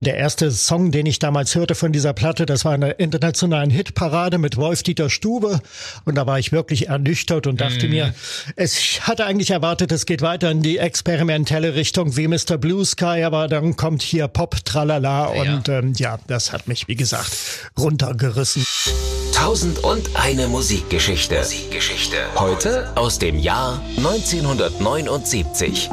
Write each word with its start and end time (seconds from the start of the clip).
Der 0.00 0.16
erste 0.16 0.52
Song, 0.52 0.92
den 0.92 1.06
ich 1.06 1.18
damals 1.18 1.56
hörte 1.56 1.74
von 1.74 1.90
dieser 1.90 2.12
Platte, 2.12 2.46
das 2.46 2.64
war 2.64 2.72
eine 2.72 2.92
internationalen 2.92 3.68
Hitparade 3.68 4.38
mit 4.38 4.56
Wolf-Dieter 4.56 5.10
Stube. 5.10 5.60
Und 6.04 6.14
da 6.14 6.24
war 6.24 6.38
ich 6.38 6.52
wirklich 6.52 6.86
ernüchtert 6.86 7.48
und 7.48 7.60
dachte 7.60 7.88
mm. 7.88 7.90
mir, 7.90 8.14
es 8.54 9.00
hatte 9.08 9.26
eigentlich 9.26 9.50
erwartet, 9.50 9.90
es 9.90 10.06
geht 10.06 10.22
weiter 10.22 10.52
in 10.52 10.62
die 10.62 10.78
experimentelle 10.78 11.74
Richtung 11.74 12.16
wie 12.16 12.28
Mr. 12.28 12.58
Blue 12.58 12.84
Sky, 12.84 13.24
aber 13.24 13.48
dann 13.48 13.74
kommt 13.74 14.02
hier 14.02 14.28
Pop, 14.28 14.64
tralala. 14.64 15.34
Ja. 15.34 15.54
Und 15.54 15.68
ähm, 15.68 15.92
ja, 15.96 16.20
das 16.28 16.52
hat 16.52 16.68
mich, 16.68 16.86
wie 16.86 16.94
gesagt, 16.94 17.36
runtergerissen. 17.76 18.62
Tausend 19.34 19.82
und 19.82 20.14
eine 20.14 20.46
Musikgeschichte. 20.46 21.38
Musikgeschichte. 21.38 22.18
Heute 22.36 22.96
aus 22.96 23.18
dem 23.18 23.36
Jahr 23.36 23.82
1979 23.96 25.90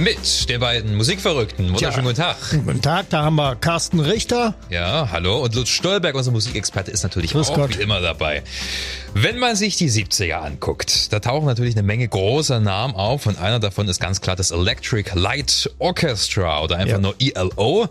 mit 0.00 0.48
den 0.48 0.60
beiden 0.60 0.96
Musikverrückten. 0.96 1.68
Wunderschönen 1.74 2.06
guten 2.06 2.16
Tag. 2.16 2.36
Guten 2.64 2.80
Tag, 2.80 3.10
da 3.10 3.22
haben 3.24 3.36
wir 3.36 3.54
Carsten 3.56 4.00
Richter. 4.00 4.54
Ja, 4.70 5.10
hallo. 5.12 5.44
Und 5.44 5.54
Lutz 5.54 5.68
Stolberg, 5.68 6.14
unser 6.14 6.30
Musikexperte, 6.30 6.90
ist 6.90 7.02
natürlich 7.02 7.32
Grüß 7.32 7.50
auch 7.50 7.56
Gott. 7.56 7.78
wie 7.78 7.82
immer 7.82 8.00
dabei. 8.00 8.42
Wenn 9.12 9.38
man 9.38 9.56
sich 9.56 9.76
die 9.76 9.90
70er 9.90 10.36
anguckt, 10.36 11.12
da 11.12 11.18
tauchen 11.18 11.44
natürlich 11.44 11.74
eine 11.74 11.82
Menge 11.82 12.06
großer 12.08 12.60
Namen 12.60 12.94
auf 12.94 13.26
und 13.26 13.38
einer 13.38 13.58
davon 13.58 13.88
ist 13.88 14.00
ganz 14.00 14.20
klar 14.20 14.36
das 14.36 14.52
Electric 14.52 15.10
Light 15.14 15.68
Orchestra 15.78 16.62
oder 16.62 16.76
einfach 16.76 16.94
ja. 16.94 17.00
nur 17.00 17.14
ELO. 17.18 17.88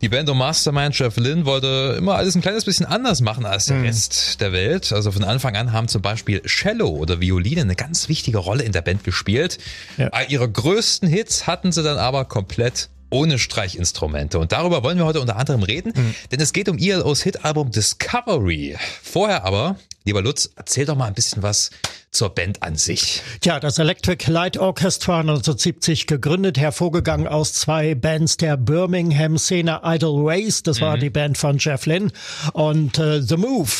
Die 0.00 0.08
Band 0.08 0.30
um 0.30 0.38
Mastermind 0.38 0.96
Jeff 0.96 1.16
Lynn 1.16 1.44
wollte 1.44 1.96
immer 1.98 2.14
alles 2.14 2.36
ein 2.36 2.40
kleines 2.40 2.64
bisschen 2.64 2.86
anders 2.86 3.20
machen 3.20 3.44
als 3.44 3.66
der 3.66 3.78
mhm. 3.78 3.84
Rest 3.84 4.40
der 4.40 4.52
Welt. 4.52 4.92
Also 4.92 5.10
von 5.12 5.24
Anfang 5.24 5.56
an 5.56 5.72
haben 5.72 5.88
zum 5.88 6.00
Beispiel 6.00 6.40
Cello 6.42 6.88
oder 6.88 7.20
Violine 7.20 7.62
eine 7.62 7.74
ganz 7.74 8.08
wichtige 8.08 8.38
Rolle 8.38 8.62
in 8.62 8.72
der 8.72 8.82
Band 8.82 9.04
gespielt. 9.04 9.58
Ja. 9.98 10.08
Ihre 10.28 10.48
größten 10.48 11.08
Hits 11.08 11.48
hatten 11.50 11.72
sie 11.72 11.82
dann 11.82 11.98
aber 11.98 12.24
komplett 12.24 12.88
ohne 13.10 13.38
Streichinstrumente. 13.38 14.38
Und 14.38 14.52
darüber 14.52 14.82
wollen 14.82 14.96
wir 14.96 15.04
heute 15.04 15.20
unter 15.20 15.36
anderem 15.36 15.62
reden, 15.62 15.92
mhm. 15.94 16.14
denn 16.30 16.40
es 16.40 16.52
geht 16.52 16.68
um 16.68 16.78
ELOs 16.78 17.22
Hitalbum 17.22 17.70
Discovery. 17.70 18.76
Vorher 19.02 19.44
aber 19.44 19.76
Lieber 20.04 20.22
Lutz, 20.22 20.50
erzähl 20.56 20.86
doch 20.86 20.96
mal 20.96 21.06
ein 21.06 21.14
bisschen 21.14 21.42
was 21.42 21.70
zur 22.10 22.30
Band 22.30 22.62
an 22.62 22.74
sich. 22.74 23.22
Tja, 23.40 23.60
das 23.60 23.78
Electric 23.78 24.28
Light 24.28 24.56
Orchestra 24.56 25.20
1970 25.20 26.08
gegründet, 26.08 26.58
hervorgegangen 26.58 27.28
aus 27.28 27.52
zwei 27.52 27.94
Bands 27.94 28.36
der 28.36 28.56
Birmingham-Szene 28.56 29.82
Idle 29.84 30.14
Race, 30.16 30.64
das 30.64 30.80
war 30.80 30.96
mhm. 30.96 31.00
die 31.00 31.10
Band 31.10 31.38
von 31.38 31.58
Jeff 31.58 31.86
Lynne, 31.86 32.10
und 32.52 32.98
äh, 32.98 33.22
The 33.22 33.36
Move 33.36 33.70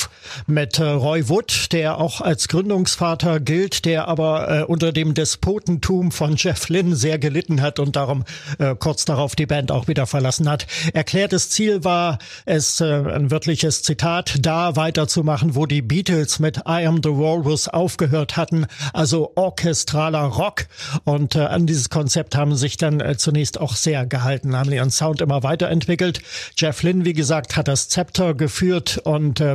mit 0.47 0.79
äh, 0.79 0.85
Roy 0.85 1.29
Wood, 1.29 1.73
der 1.73 1.99
auch 1.99 2.21
als 2.21 2.47
Gründungsvater 2.47 3.41
gilt, 3.41 3.85
der 3.85 4.07
aber 4.07 4.61
äh, 4.61 4.63
unter 4.63 4.93
dem 4.93 5.15
Despotentum 5.15 6.13
von 6.13 6.37
Jeff 6.37 6.69
Lynne 6.69 6.95
sehr 6.95 7.19
gelitten 7.19 7.61
hat 7.61 7.81
und 7.81 7.97
darum 7.97 8.25
äh, 8.59 8.77
kurz 8.77 9.05
darauf 9.07 9.35
die 9.35 9.47
Band 9.47 9.73
auch 9.73 9.89
wieder 9.89 10.07
verlassen 10.07 10.49
hat. 10.49 10.69
Erklärtes 10.93 11.51
Ziel 11.51 11.83
war 11.83 12.19
es, 12.45 12.81
äh, 12.81 12.85
ein 12.85 13.33
wirkliches 13.33 13.83
Zitat, 13.83 14.37
da 14.41 14.77
weiterzumachen, 14.77 15.57
wo 15.57 15.67
die 15.67 15.83
Beatles 15.83 16.10
Beatles 16.11 16.41
mit 16.41 16.59
I 16.67 16.87
Am 16.87 17.01
the 17.05 17.11
Walrus 17.11 17.69
aufgehört 17.69 18.37
hatten, 18.37 18.67
also 18.93 19.31
orchestraler 19.37 20.25
Rock. 20.25 20.67
Und 21.05 21.37
äh, 21.37 21.41
an 21.41 21.67
dieses 21.67 21.89
Konzept 21.89 22.35
haben 22.35 22.57
sich 22.57 22.77
dann 22.77 22.99
äh, 23.01 23.17
zunächst 23.17 23.61
auch 23.61 23.77
sehr 23.77 24.07
gehalten, 24.07 24.57
haben 24.57 24.73
ihren 24.73 24.91
Sound 24.91 25.21
immer 25.21 25.45
weiterentwickelt. 25.45 26.21
Jeff 26.57 26.83
Lynn, 26.83 27.05
wie 27.05 27.13
gesagt, 27.13 27.57
hat 27.57 27.69
das 27.69 27.89
Zepter 27.89 28.35
geführt 28.35 29.01
und 29.05 29.41
äh, 29.41 29.55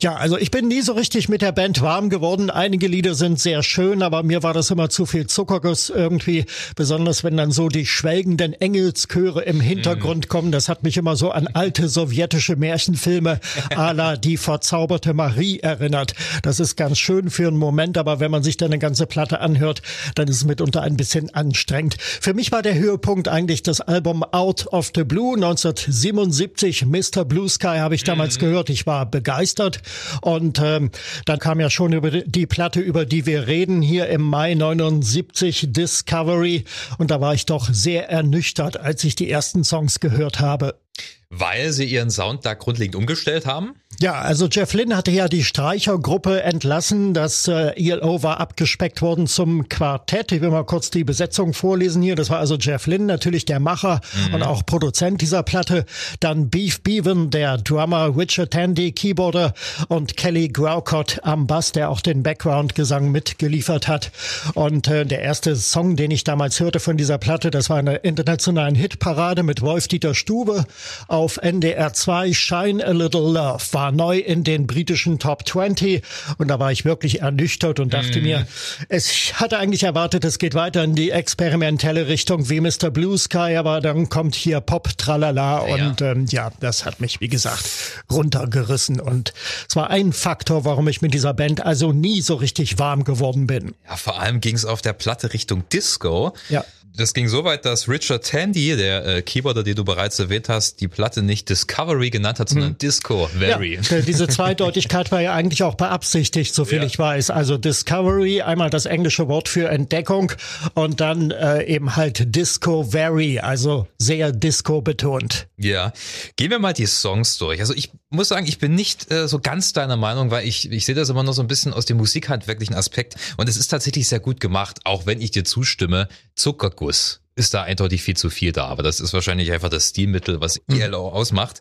ja, 0.00 0.16
also 0.16 0.36
ich 0.36 0.50
bin 0.50 0.66
nie 0.66 0.82
so 0.82 0.92
richtig 0.92 1.28
mit 1.28 1.40
der 1.40 1.52
Band 1.52 1.80
warm 1.82 2.10
geworden. 2.10 2.50
Einige 2.50 2.88
Lieder 2.88 3.14
sind 3.14 3.38
sehr 3.38 3.62
schön, 3.62 4.02
aber 4.02 4.24
mir 4.24 4.42
war 4.42 4.54
das 4.54 4.72
immer 4.72 4.88
zu 4.88 5.06
viel 5.06 5.28
Zuckerguss 5.28 5.88
irgendwie, 5.88 6.46
besonders 6.74 7.22
wenn 7.22 7.36
dann 7.36 7.52
so 7.52 7.68
die 7.68 7.86
schwelgenden 7.86 8.54
Engelschöre 8.54 9.42
im 9.42 9.60
Hintergrund 9.60 10.26
mm. 10.26 10.28
kommen. 10.28 10.50
Das 10.50 10.68
hat 10.68 10.82
mich 10.82 10.96
immer 10.96 11.14
so 11.14 11.30
an 11.30 11.46
alte 11.46 11.88
sowjetische 11.88 12.56
Märchenfilme 12.56 13.38
à 13.76 13.92
la 13.92 14.16
die 14.16 14.36
verzauberte 14.36 15.14
Marie 15.14 15.60
erinnert 15.60 15.75
erinnert. 15.76 16.14
Das 16.42 16.60
ist 16.60 16.76
ganz 16.76 16.98
schön 16.98 17.30
für 17.30 17.48
einen 17.48 17.56
Moment, 17.56 17.98
aber 17.98 18.20
wenn 18.20 18.30
man 18.30 18.42
sich 18.42 18.56
dann 18.56 18.70
eine 18.70 18.78
ganze 18.78 19.06
Platte 19.06 19.40
anhört, 19.40 19.82
dann 20.14 20.28
ist 20.28 20.36
es 20.36 20.44
mitunter 20.44 20.82
ein 20.82 20.96
bisschen 20.96 21.34
anstrengend. 21.34 21.96
Für 22.00 22.34
mich 22.34 22.52
war 22.52 22.62
der 22.62 22.74
Höhepunkt 22.74 23.28
eigentlich 23.28 23.62
das 23.62 23.80
Album 23.80 24.22
Out 24.22 24.66
of 24.68 24.92
the 24.94 25.04
Blue 25.04 25.34
1977. 25.34 26.86
Mr. 26.86 27.24
Blue 27.24 27.48
Sky 27.48 27.78
habe 27.78 27.94
ich 27.94 28.04
damals 28.04 28.36
mhm. 28.36 28.40
gehört. 28.40 28.70
Ich 28.70 28.86
war 28.86 29.06
begeistert 29.06 29.80
und 30.22 30.60
ähm, 30.62 30.90
dann 31.24 31.38
kam 31.38 31.60
ja 31.60 31.70
schon 31.70 31.92
über 31.92 32.10
die 32.10 32.46
Platte, 32.46 32.80
über 32.80 33.04
die 33.04 33.26
wir 33.26 33.46
reden, 33.46 33.82
hier 33.82 34.08
im 34.08 34.22
Mai 34.22 34.54
79 34.54 35.68
Discovery 35.68 36.64
und 36.98 37.10
da 37.10 37.20
war 37.20 37.34
ich 37.34 37.46
doch 37.46 37.68
sehr 37.72 38.08
ernüchtert, 38.08 38.78
als 38.78 39.04
ich 39.04 39.14
die 39.14 39.30
ersten 39.30 39.64
Songs 39.64 40.00
gehört 40.00 40.40
habe. 40.40 40.80
Weil 41.28 41.72
sie 41.72 41.84
ihren 41.84 42.10
Sound 42.10 42.46
da 42.46 42.54
grundlegend 42.54 42.94
umgestellt 42.94 43.46
haben? 43.46 43.74
Ja, 43.98 44.20
also 44.20 44.46
Jeff 44.46 44.74
Lynn 44.74 44.94
hatte 44.94 45.10
ja 45.10 45.26
die 45.26 45.42
Streichergruppe 45.42 46.42
entlassen. 46.42 47.14
Das 47.14 47.48
äh, 47.48 47.70
ELO 47.76 48.22
war 48.22 48.40
abgespeckt 48.40 49.00
worden 49.00 49.26
zum 49.26 49.70
Quartett. 49.70 50.32
Ich 50.32 50.42
will 50.42 50.50
mal 50.50 50.64
kurz 50.64 50.90
die 50.90 51.02
Besetzung 51.02 51.54
vorlesen 51.54 52.02
hier. 52.02 52.14
Das 52.14 52.28
war 52.28 52.38
also 52.38 52.56
Jeff 52.56 52.86
Lynn, 52.86 53.06
natürlich 53.06 53.46
der 53.46 53.58
Macher 53.58 54.02
mhm. 54.28 54.34
und 54.34 54.42
auch 54.42 54.66
Produzent 54.66 55.22
dieser 55.22 55.42
Platte. 55.42 55.86
Dann 56.20 56.50
Beef 56.50 56.82
Beaven, 56.82 57.30
der 57.30 57.56
Drummer, 57.56 58.14
Richard 58.14 58.50
Tandy, 58.50 58.92
Keyboarder 58.92 59.54
und 59.88 60.18
Kelly 60.18 60.48
Graucott 60.48 61.20
am 61.22 61.46
Bass, 61.46 61.72
der 61.72 61.88
auch 61.88 62.02
den 62.02 62.22
Background-Gesang 62.22 63.10
mitgeliefert 63.10 63.88
hat. 63.88 64.10
Und 64.52 64.88
äh, 64.88 65.06
der 65.06 65.22
erste 65.22 65.56
Song, 65.56 65.96
den 65.96 66.10
ich 66.10 66.22
damals 66.22 66.60
hörte 66.60 66.80
von 66.80 66.98
dieser 66.98 67.16
Platte, 67.16 67.50
das 67.50 67.70
war 67.70 67.78
eine 67.78 67.96
internationalen 67.96 68.74
Hitparade 68.74 69.42
mit 69.42 69.62
Wolf-Dieter 69.62 70.14
Stube 70.14 70.66
auf 71.08 71.38
NDR 71.38 71.94
2, 71.94 72.34
Shine 72.34 72.86
a 72.86 72.90
Little 72.90 73.32
Love. 73.32 73.62
War 73.72 73.85
war 73.86 73.92
neu 73.92 74.18
in 74.18 74.42
den 74.42 74.66
britischen 74.66 75.20
Top 75.20 75.46
20 75.46 76.02
und 76.38 76.48
da 76.48 76.58
war 76.58 76.72
ich 76.72 76.84
wirklich 76.84 77.20
ernüchtert 77.20 77.78
und 77.78 77.94
dachte 77.94 78.18
mm. 78.18 78.22
mir, 78.22 78.46
es 78.88 79.34
hatte 79.34 79.58
eigentlich 79.58 79.84
erwartet, 79.84 80.24
es 80.24 80.40
geht 80.40 80.54
weiter 80.54 80.82
in 80.82 80.96
die 80.96 81.12
experimentelle 81.12 82.08
Richtung 82.08 82.48
wie 82.48 82.60
Mr. 82.60 82.90
Blue 82.90 83.16
Sky, 83.16 83.54
aber 83.56 83.80
dann 83.80 84.08
kommt 84.08 84.34
hier 84.34 84.60
Pop 84.60 84.98
Tralala 84.98 85.68
ja. 85.68 85.86
und 85.86 86.02
ähm, 86.02 86.26
ja, 86.28 86.50
das 86.58 86.84
hat 86.84 87.00
mich 87.00 87.20
wie 87.20 87.28
gesagt 87.28 87.64
runtergerissen 88.10 88.98
und 88.98 89.32
es 89.68 89.76
war 89.76 89.88
ein 89.90 90.12
Faktor, 90.12 90.64
warum 90.64 90.88
ich 90.88 91.00
mit 91.00 91.14
dieser 91.14 91.32
Band 91.32 91.64
also 91.64 91.92
nie 91.92 92.22
so 92.22 92.34
richtig 92.34 92.80
warm 92.80 93.04
geworden 93.04 93.46
bin. 93.46 93.76
Ja, 93.88 93.94
vor 93.94 94.20
allem 94.20 94.40
ging 94.40 94.56
es 94.56 94.64
auf 94.64 94.82
der 94.82 94.94
Platte 94.94 95.32
Richtung 95.32 95.62
Disco. 95.68 96.34
Ja 96.48 96.64
das 96.96 97.14
ging 97.14 97.28
so 97.28 97.44
weit, 97.44 97.64
dass 97.64 97.88
Richard 97.88 98.24
Tandy, 98.26 98.76
der 98.76 99.06
äh, 99.06 99.22
Keyboarder, 99.22 99.62
den 99.62 99.76
du 99.76 99.84
bereits 99.84 100.18
erwähnt 100.18 100.48
hast, 100.48 100.80
die 100.80 100.88
Platte 100.88 101.22
nicht 101.22 101.48
Discovery 101.48 102.10
genannt 102.10 102.40
hat, 102.40 102.48
sondern 102.48 102.70
hm. 102.70 102.78
Discovery. 102.78 103.75
Ja, 103.90 104.00
diese 104.00 104.28
Zweideutigkeit 104.28 105.12
war 105.12 105.20
ja 105.20 105.34
eigentlich 105.34 105.62
auch 105.62 105.74
beabsichtigt, 105.74 106.54
soviel 106.54 106.78
ja. 106.78 106.84
ich 106.84 106.98
weiß. 106.98 107.30
Also 107.30 107.58
Discovery, 107.58 108.42
einmal 108.42 108.70
das 108.70 108.86
englische 108.86 109.28
Wort 109.28 109.48
für 109.48 109.68
Entdeckung 109.68 110.32
und 110.74 111.00
dann 111.00 111.30
äh, 111.30 111.64
eben 111.64 111.96
halt 111.96 112.34
Discovery, 112.34 113.40
also 113.40 113.86
sehr 113.98 114.32
Disco 114.32 114.80
betont. 114.80 115.48
Ja, 115.56 115.92
gehen 116.36 116.50
wir 116.50 116.58
mal 116.58 116.72
die 116.72 116.86
Songs 116.86 117.38
durch. 117.38 117.60
Also 117.60 117.74
ich 117.74 117.90
muss 118.10 118.28
sagen, 118.28 118.46
ich 118.46 118.58
bin 118.58 118.74
nicht 118.74 119.10
äh, 119.10 119.28
so 119.28 119.38
ganz 119.38 119.72
deiner 119.72 119.96
Meinung, 119.96 120.30
weil 120.30 120.46
ich, 120.46 120.70
ich 120.70 120.84
sehe 120.84 120.94
das 120.94 121.08
immer 121.08 121.22
noch 121.22 121.32
so 121.32 121.42
ein 121.42 121.48
bisschen 121.48 121.72
aus 121.72 121.86
dem 121.86 121.96
musikhandwerklichen 121.96 122.74
Aspekt 122.74 123.16
und 123.36 123.48
es 123.48 123.56
ist 123.56 123.68
tatsächlich 123.68 124.08
sehr 124.08 124.20
gut 124.20 124.40
gemacht, 124.40 124.80
auch 124.84 125.06
wenn 125.06 125.20
ich 125.20 125.30
dir 125.30 125.44
zustimme, 125.44 126.08
Zuckerguss 126.34 127.20
ist 127.36 127.52
da 127.52 127.62
eindeutig 127.62 128.02
viel 128.02 128.16
zu 128.16 128.30
viel 128.30 128.50
da. 128.50 128.66
Aber 128.66 128.82
das 128.82 128.98
ist 128.98 129.12
wahrscheinlich 129.12 129.52
einfach 129.52 129.68
das 129.68 129.90
Stilmittel, 129.90 130.40
was 130.40 130.60
ELO 130.68 131.08
ausmacht. 131.10 131.60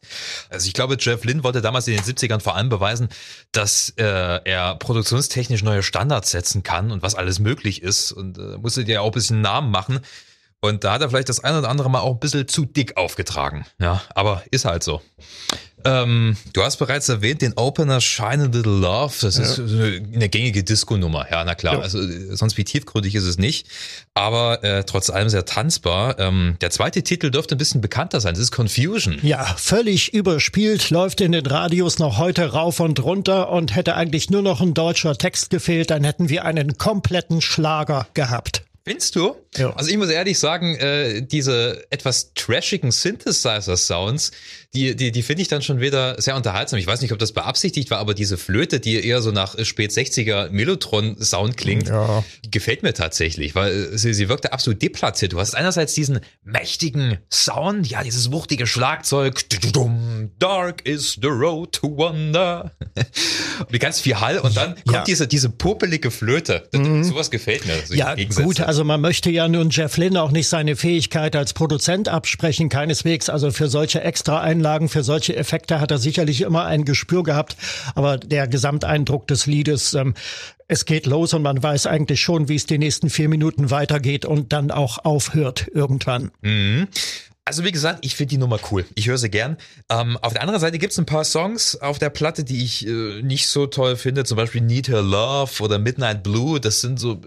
Also 0.50 0.68
ich 0.68 0.74
glaube, 0.74 0.98
Jeff 1.00 1.24
Lynn 1.26 1.44
wollte 1.44 1.62
damals 1.62 1.88
in 1.88 1.96
den 1.96 2.04
70ern 2.04 2.40
vor 2.40 2.56
allem 2.56 2.70
beweisen, 2.70 3.10
dass 3.52 3.94
äh, 3.98 4.04
er 4.04 4.76
produktionstechnisch 4.76 5.64
neue 5.64 5.84
Standards 5.84 6.32
setzen 6.32 6.64
kann 6.64 6.92
und 6.92 7.04
was 7.04 7.16
alles 7.16 7.40
möglich 7.40 7.84
ist. 7.84 8.14
Und 8.14 8.38
äh, 8.38 8.58
musste 8.58 8.86
dir 8.86 9.02
auch 9.02 9.08
ein 9.08 9.12
bisschen 9.12 9.42
Namen 9.42 9.70
machen. 9.70 10.00
Und 10.66 10.84
da 10.84 10.94
hat 10.94 11.02
er 11.02 11.10
vielleicht 11.10 11.30
das 11.30 11.44
eine 11.44 11.60
oder 11.60 11.70
andere 11.70 11.90
Mal 11.90 12.00
auch 12.00 12.14
ein 12.14 12.20
bisschen 12.20 12.48
zu 12.48 12.66
dick 12.66 12.98
aufgetragen. 12.98 13.66
Ja, 13.80 14.02
aber 14.14 14.44
ist 14.52 14.66
halt 14.66 14.84
so. 14.84 15.02
Ähm, 15.86 16.36
du 16.54 16.64
hast 16.64 16.78
bereits 16.78 17.08
erwähnt, 17.10 17.44
den 17.44 17.54
Opener 17.54 18.02
Shine 18.02 18.44
a 18.44 18.46
Little 18.46 18.80
Love. 18.80 19.14
Das 19.22 19.38
ja. 19.38 19.44
ist 19.44 19.60
eine 19.60 20.30
gängige 20.30 20.64
Disco-Nummer. 20.64 21.28
Ja, 21.30 21.44
na 21.46 21.54
klar. 21.54 21.76
Ja. 21.76 21.80
Also 21.82 22.00
sonst 22.36 22.58
wie 22.58 22.64
tiefgründig 22.64 23.14
ist 23.14 23.26
es 23.26 23.38
nicht. 23.38 23.68
Aber 24.16 24.64
äh, 24.64 24.84
trotz 24.84 25.12
allem 25.12 25.30
sehr 25.30 25.46
tanzbar. 25.46 26.18
Ähm, 26.18 26.58
der 26.62 26.72
zweite 26.72 27.04
Titel 27.04 27.30
dürfte 27.30 27.56
ein 27.56 27.60
bisschen 27.60 27.82
bekannter 27.82 28.20
sein. 28.20 28.34
Das 28.34 28.42
ist 28.42 28.52
Confusion. 28.52 29.20
Ja, 29.22 29.46
völlig 29.58 30.14
überspielt, 30.14 30.90
läuft 30.90 31.22
in 31.22 31.34
den 31.34 31.46
Radios 31.46 32.00
noch 32.00 32.18
heute 32.18 32.54
rauf 32.54 32.80
und 32.80 33.04
runter 33.04 33.52
und 33.52 33.76
hätte 33.76 33.96
eigentlich 33.96 34.32
nur 34.32 34.42
noch 34.42 34.62
ein 34.62 34.74
deutscher 34.74 35.16
Text 35.16 35.52
gefehlt, 35.52 35.92
dann 35.92 36.04
hätten 36.04 36.30
wir 36.30 36.46
einen 36.46 36.80
kompletten 36.80 37.42
Schlager 37.42 38.08
gehabt. 38.16 38.64
Findest 38.88 39.16
du? 39.16 39.36
Ja. 39.56 39.76
Also 39.76 39.90
ich 39.90 39.98
muss 39.98 40.10
ehrlich 40.10 40.38
sagen, 40.38 40.76
äh, 40.76 41.24
diese 41.24 41.88
etwas 41.90 42.34
trashigen 42.36 42.92
Synthesizer-Sounds, 42.92 44.32
die, 44.76 44.96
die, 44.96 45.12
die 45.12 45.24
finde 45.24 45.42
ich 45.42 45.48
dann 45.48 45.62
schon 45.62 45.80
wieder 45.80 46.22
sehr 46.22 46.36
unterhaltsam. 46.36 46.78
Ich 46.78 46.86
weiß 46.86 47.02
nicht, 47.02 47.12
ob 47.14 47.20
das 47.20 47.32
beabsichtigt 47.32 47.90
war, 47.90 47.98
aber 48.00 48.14
diese 48.14 48.38
Flöte, 48.38 48.80
die 48.80 49.04
eher 49.04 49.22
so 49.22 49.32
nach 49.32 49.56
spät 49.66 49.92
60er 49.92 50.50
Mellotron-Sound 50.52 51.58
klingt, 51.58 51.88
Ja. 51.88 52.24
die 52.44 52.52
gefällt 52.52 52.84
mir 52.84 52.94
tatsächlich, 52.94 53.56
weil 53.56 53.72
äh, 53.94 53.98
sie, 53.98 54.14
sie 54.14 54.30
wirkte 54.30 54.54
absolut 54.54 54.82
deplatziert. 54.82 55.34
Du 55.34 55.40
hast 55.40 55.56
einerseits 55.56 55.94
diesen 55.94 56.20
mächtigen 56.44 57.18
Sound, 57.32 57.88
ja, 57.90 58.04
dieses 58.04 58.32
wuchtige 58.32 58.68
Schlagzeug, 58.68 59.42
Dark 60.40 60.86
is 60.86 61.18
the 61.22 61.28
road 61.28 61.72
to 61.74 61.88
wonder. 61.98 62.72
Wie 63.70 63.80
ganz 63.80 64.00
viel 64.00 64.20
Hall 64.20 64.40
und 64.40 64.56
dann 64.58 64.76
kommt 64.76 64.92
Ja. 64.94 65.02
Mhm. 65.02 65.06
diese, 65.06 65.28
diese 65.28 65.50
popelige 65.50 66.12
Flöte. 66.12 66.68
Sowas 66.74 67.32
gefällt 67.32 67.66
mir. 67.66 67.76
solche 67.86 67.96
Ja, 67.96 68.16
gut, 68.44 68.60
also 68.62 68.84
man 68.84 69.00
möchte 69.02 69.30
ja 69.30 69.48
nun 69.48 69.70
Jeff 69.70 69.98
Lynne 69.98 70.22
auch 70.22 70.32
nicht 70.32 70.50
seine 70.50 70.76
Fähigkeit 70.76 71.36
als 71.36 71.54
Produzent 71.54 72.10
absprechen, 72.10 72.70
keineswegs. 72.70 73.30
Also 73.30 73.52
für 73.52 73.68
solche 73.70 74.02
Extra-Einlagen, 74.66 74.90
für 74.90 75.04
solche 75.04 75.36
Effekte 75.36 75.80
hat 75.80 75.92
er 75.92 75.98
sicherlich 75.98 76.42
immer 76.42 76.66
ein 76.66 76.86
Gespür 76.86 77.24
gehabt. 77.24 77.56
Aber 77.94 78.18
der 78.18 78.48
Gesamteindruck 78.48 79.28
des 79.28 79.46
Liedes, 79.46 79.94
ähm, 79.94 80.16
es 80.68 80.86
geht 80.86 81.06
los 81.06 81.34
und 81.34 81.44
man 81.44 81.62
weiß 81.62 81.86
eigentlich 81.88 82.22
schon, 82.22 82.50
wie 82.50 82.56
es 82.56 82.66
die 82.66 82.78
nächsten 82.80 83.10
vier 83.10 83.30
Minuten 83.30 83.70
weitergeht 83.70 84.26
und 84.26 84.52
dann 84.52 84.72
auch 84.72 85.06
aufhört 85.06 85.68
irgendwann. 85.74 86.32
Also 87.46 87.64
wie 87.64 87.72
gesagt, 87.72 88.04
ich 88.04 88.16
finde 88.16 88.32
die 88.32 88.38
Nummer 88.40 88.60
cool. 88.72 88.86
Ich 88.96 89.08
höre 89.08 89.20
sie 89.20 89.30
gern. 89.30 89.58
Ähm, 89.90 90.18
auf 90.18 90.34
der 90.34 90.42
anderen 90.42 90.60
Seite 90.60 90.80
gibt's 90.80 90.98
ein 90.98 91.06
paar 91.06 91.24
Songs 91.24 91.76
auf 91.76 92.00
der 92.00 92.10
Platte, 92.10 92.44
die 92.44 92.64
ich 92.64 92.88
äh, 92.88 93.22
nicht 93.22 93.48
so 93.48 93.68
toll 93.68 93.98
finde. 93.98 94.24
Zum 94.24 94.36
Beispiel 94.36 94.62
Need 94.62 94.88
Her 94.88 95.04
Love 95.04 95.62
oder 95.62 95.78
Midnight 95.78 96.24
Blue. 96.24 96.60
Das 96.60 96.82
sind 96.82 97.00
so, 97.00 97.14
äh, 97.14 97.18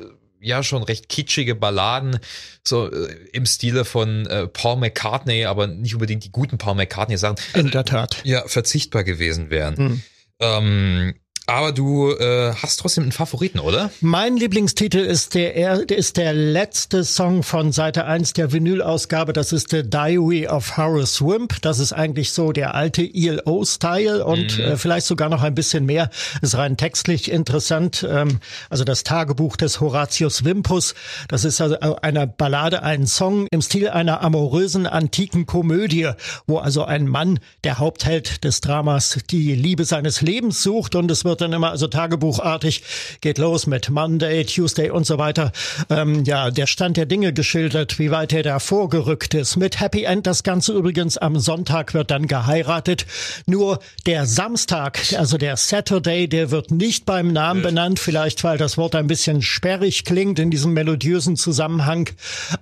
ja, 0.40 0.62
schon 0.62 0.82
recht 0.82 1.08
kitschige 1.08 1.54
Balladen. 1.54 2.18
So 2.64 2.90
äh, 2.90 3.14
im 3.32 3.46
Stile 3.46 3.84
von 3.84 4.26
äh, 4.26 4.46
Paul 4.48 4.76
McCartney, 4.76 5.44
aber 5.46 5.66
nicht 5.66 5.94
unbedingt 5.94 6.24
die 6.24 6.32
guten 6.32 6.58
Paul 6.58 6.74
McCartney-Sachen. 6.74 7.36
In 7.54 7.70
der 7.70 7.84
Tat. 7.84 8.20
Ja, 8.24 8.46
verzichtbar 8.46 9.04
gewesen 9.04 9.50
wären. 9.50 10.02
Ähm, 10.40 11.14
aber 11.48 11.72
du 11.72 12.10
äh, 12.12 12.52
hast 12.54 12.78
trotzdem 12.80 13.04
einen 13.04 13.12
Favoriten, 13.12 13.58
oder? 13.58 13.90
Mein 14.02 14.36
Lieblingstitel 14.36 14.98
ist 14.98 15.34
der, 15.34 15.56
er- 15.56 15.88
ist 15.88 16.18
der 16.18 16.34
letzte 16.34 17.04
Song 17.04 17.42
von 17.42 17.72
Seite 17.72 18.04
1 18.04 18.34
der 18.34 18.52
Vinylausgabe. 18.52 19.32
Das 19.32 19.52
ist 19.52 19.70
The 19.70 19.82
Diary 19.82 20.46
of 20.46 20.76
Horace 20.76 21.22
Wimp. 21.22 21.60
Das 21.62 21.78
ist 21.78 21.92
eigentlich 21.94 22.32
so 22.32 22.52
der 22.52 22.74
alte 22.74 23.02
ELO-Style 23.02 24.24
und 24.26 24.58
äh, 24.58 24.76
vielleicht 24.76 25.06
sogar 25.06 25.30
noch 25.30 25.42
ein 25.42 25.54
bisschen 25.54 25.86
mehr. 25.86 26.10
Ist 26.42 26.56
rein 26.56 26.76
textlich 26.76 27.30
interessant. 27.30 28.06
Ähm, 28.08 28.40
also 28.68 28.84
das 28.84 29.02
Tagebuch 29.02 29.56
des 29.56 29.80
Horatius 29.80 30.44
Wimpus. 30.44 30.94
Das 31.28 31.44
ist 31.44 31.60
also 31.62 31.76
eine 31.80 32.26
Ballade, 32.26 32.82
ein 32.82 33.06
Song 33.06 33.46
im 33.50 33.62
Stil 33.62 33.88
einer 33.88 34.20
amorösen 34.20 34.86
antiken 34.86 35.46
Komödie, 35.46 36.10
wo 36.46 36.58
also 36.58 36.84
ein 36.84 37.06
Mann, 37.08 37.40
der 37.64 37.78
Hauptheld 37.78 38.44
des 38.44 38.60
Dramas, 38.60 39.18
die 39.30 39.54
Liebe 39.54 39.86
seines 39.86 40.20
Lebens 40.20 40.62
sucht 40.62 40.94
und 40.94 41.10
es 41.10 41.24
wird 41.24 41.37
dann 41.40 41.52
immer 41.52 41.70
also 41.70 41.86
tagebuchartig, 41.86 42.82
geht 43.20 43.38
los 43.38 43.66
mit 43.66 43.90
Monday, 43.90 44.44
Tuesday 44.44 44.90
und 44.90 45.06
so 45.06 45.18
weiter. 45.18 45.52
Ähm, 45.90 46.24
ja, 46.24 46.50
der 46.50 46.66
Stand 46.66 46.96
der 46.96 47.06
Dinge 47.06 47.32
geschildert, 47.32 47.98
wie 47.98 48.10
weit 48.10 48.32
er 48.32 48.42
da 48.42 48.58
vorgerückt 48.58 49.34
ist. 49.34 49.56
Mit 49.56 49.80
Happy 49.80 50.04
End 50.04 50.26
das 50.26 50.42
Ganze 50.42 50.72
übrigens 50.72 51.16
am 51.16 51.38
Sonntag 51.38 51.94
wird 51.94 52.10
dann 52.10 52.26
geheiratet. 52.26 53.06
Nur 53.46 53.78
der 54.06 54.26
Samstag, 54.26 54.98
also 55.16 55.38
der 55.38 55.56
Saturday, 55.56 56.28
der 56.28 56.50
wird 56.50 56.70
nicht 56.70 57.06
beim 57.06 57.32
Namen 57.32 57.62
benannt, 57.62 57.98
vielleicht 57.98 58.44
weil 58.44 58.58
das 58.58 58.76
Wort 58.76 58.94
ein 58.94 59.06
bisschen 59.06 59.42
sperrig 59.42 60.04
klingt 60.04 60.38
in 60.38 60.50
diesem 60.50 60.72
melodiösen 60.72 61.36
Zusammenhang. 61.36 62.10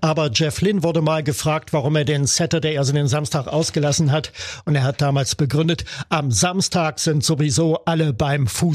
Aber 0.01 0.31
Jeff 0.33 0.61
Lynne 0.61 0.83
wurde 0.83 1.01
mal 1.01 1.23
gefragt, 1.23 1.73
warum 1.73 1.97
er 1.97 2.05
den 2.05 2.27
Saturday, 2.27 2.79
also 2.79 2.93
den 2.93 3.09
Samstag 3.09 3.47
ausgelassen 3.47 4.13
hat. 4.13 4.33
Und 4.65 4.75
er 4.75 4.85
hat 4.85 5.01
damals 5.01 5.35
begründet, 5.35 5.85
am 6.09 6.31
Samstag 6.31 6.99
sind 6.99 7.25
sowieso 7.25 7.85
alle 7.85 8.13
beim 8.13 8.47
Fußball. 8.47 8.66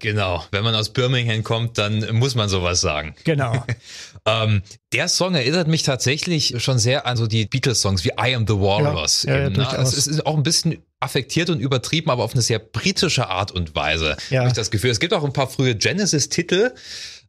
Genau. 0.00 0.44
Wenn 0.50 0.64
man 0.64 0.74
aus 0.74 0.90
Birmingham 0.90 1.42
kommt, 1.42 1.78
dann 1.78 2.16
muss 2.16 2.34
man 2.34 2.48
sowas 2.48 2.80
sagen. 2.80 3.14
Genau. 3.24 3.64
Ähm, 4.26 4.62
der 4.92 5.08
Song 5.08 5.34
erinnert 5.34 5.68
mich 5.68 5.84
tatsächlich 5.84 6.62
schon 6.62 6.78
sehr 6.78 7.06
an 7.06 7.16
so 7.16 7.26
die 7.26 7.46
Beatles-Songs 7.46 8.04
wie 8.04 8.10
I 8.20 8.34
Am 8.34 8.46
the 8.46 8.54
Walrus. 8.54 9.22
Ja, 9.22 9.38
ja, 9.38 9.42
ne? 9.44 9.50
durchaus. 9.52 9.96
es 9.96 10.06
ist 10.06 10.26
auch 10.26 10.36
ein 10.36 10.42
bisschen 10.42 10.82
affektiert 11.00 11.48
und 11.48 11.60
übertrieben, 11.60 12.10
aber 12.10 12.24
auf 12.24 12.32
eine 12.32 12.42
sehr 12.42 12.58
britische 12.58 13.28
Art 13.28 13.52
und 13.52 13.74
Weise. 13.74 14.16
Ja. 14.28 14.40
Habe 14.40 14.48
ich 14.48 14.54
das 14.54 14.70
Gefühl. 14.70 14.90
Es 14.90 15.00
gibt 15.00 15.14
auch 15.14 15.24
ein 15.24 15.32
paar 15.32 15.48
frühe 15.48 15.74
Genesis-Titel 15.74 16.72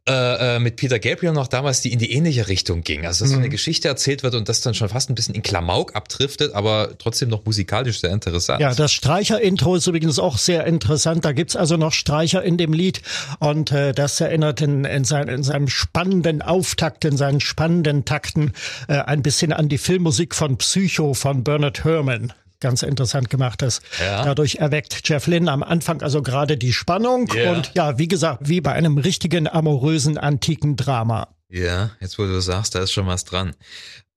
äh, 0.08 0.56
äh, 0.56 0.60
mit 0.60 0.76
Peter 0.78 0.98
Gabriel 0.98 1.34
noch 1.34 1.48
damals, 1.48 1.82
die 1.82 1.92
in 1.92 2.00
die 2.00 2.12
ähnliche 2.14 2.48
Richtung 2.48 2.82
gingen. 2.84 3.06
Also 3.06 3.26
dass 3.26 3.32
so 3.32 3.36
Mhm. 3.38 3.44
eine 3.44 3.50
Geschichte 3.50 3.88
erzählt 3.88 4.24
wird 4.24 4.34
und 4.36 4.50
das 4.50 4.62
dann 4.62 4.74
schon 4.74 4.90
fast 4.90 5.10
ein 5.10 5.16
bisschen 5.16 5.36
in 5.36 5.44
Klamauk 5.44 5.96
abdriftet, 5.96 6.54
aber 6.54 6.98
trotzdem 6.98 7.30
noch 7.30 7.46
musikalisch 7.46 8.00
sehr 8.00 8.12
interessant. 8.12 8.62
Ja, 8.62 8.74
das 8.74 8.92
Streicher-Intro 8.92 9.76
ist 9.76 9.88
übrigens 9.88 10.18
auch 10.18 10.38
sehr 10.38 10.66
interessant. 10.66 11.26
Da 11.26 11.32
gibt's 11.32 11.56
also 11.56 11.78
noch 11.78 11.92
Streicher 11.94 12.42
in 12.44 12.58
dem 12.58 12.74
Lied 12.74 13.02
und 13.40 13.72
äh, 13.72 13.94
das 13.94 14.20
erinnert 14.20 14.62
in, 14.62 14.86
in, 14.86 15.04
sein, 15.04 15.28
in 15.28 15.44
seinem 15.44 15.68
spannenden 15.68 16.42
Auftakt, 16.42 17.06
in 17.06 17.18
seinen 17.18 17.40
spannenden 17.42 18.06
Takten 18.06 18.54
äh, 18.88 18.94
ein 18.94 19.22
bisschen 19.22 19.54
an 19.54 19.70
die 19.70 19.78
Filmmusik 19.78 20.34
von 20.34 20.58
Psycho 20.58 21.14
von 21.14 21.44
Bernard 21.44 21.84
Herrmann. 21.84 22.34
Ganz 22.62 22.84
interessant 22.84 23.30
gemacht, 23.30 23.62
das 23.62 23.82
Ja. 24.02 24.24
dadurch 24.24 24.56
erweckt 24.56 25.08
Jeff 25.08 25.28
Lynne 25.28 25.50
am 25.52 25.64
Anfang 25.64 26.02
also 26.02 26.22
gerade 26.22 26.58
die 26.58 26.74
Spannung 26.74 27.28
Ja. 27.34 27.52
und 27.54 27.72
ja, 27.76 27.98
wie 27.98 28.08
gesagt, 28.08 28.50
wie 28.50 28.60
bei 28.62 28.74
einem 28.74 28.98
richtigen 28.98 29.48
amorösen 29.48 30.18
antiken 30.18 30.76
Drama. 30.76 31.30
Ja, 31.50 31.92
jetzt 32.00 32.20
wo 32.20 32.24
du 32.26 32.40
sagst, 32.42 32.76
da 32.76 32.80
ist 32.84 32.92
schon 32.92 33.08
was 33.08 33.24
dran. 33.26 33.56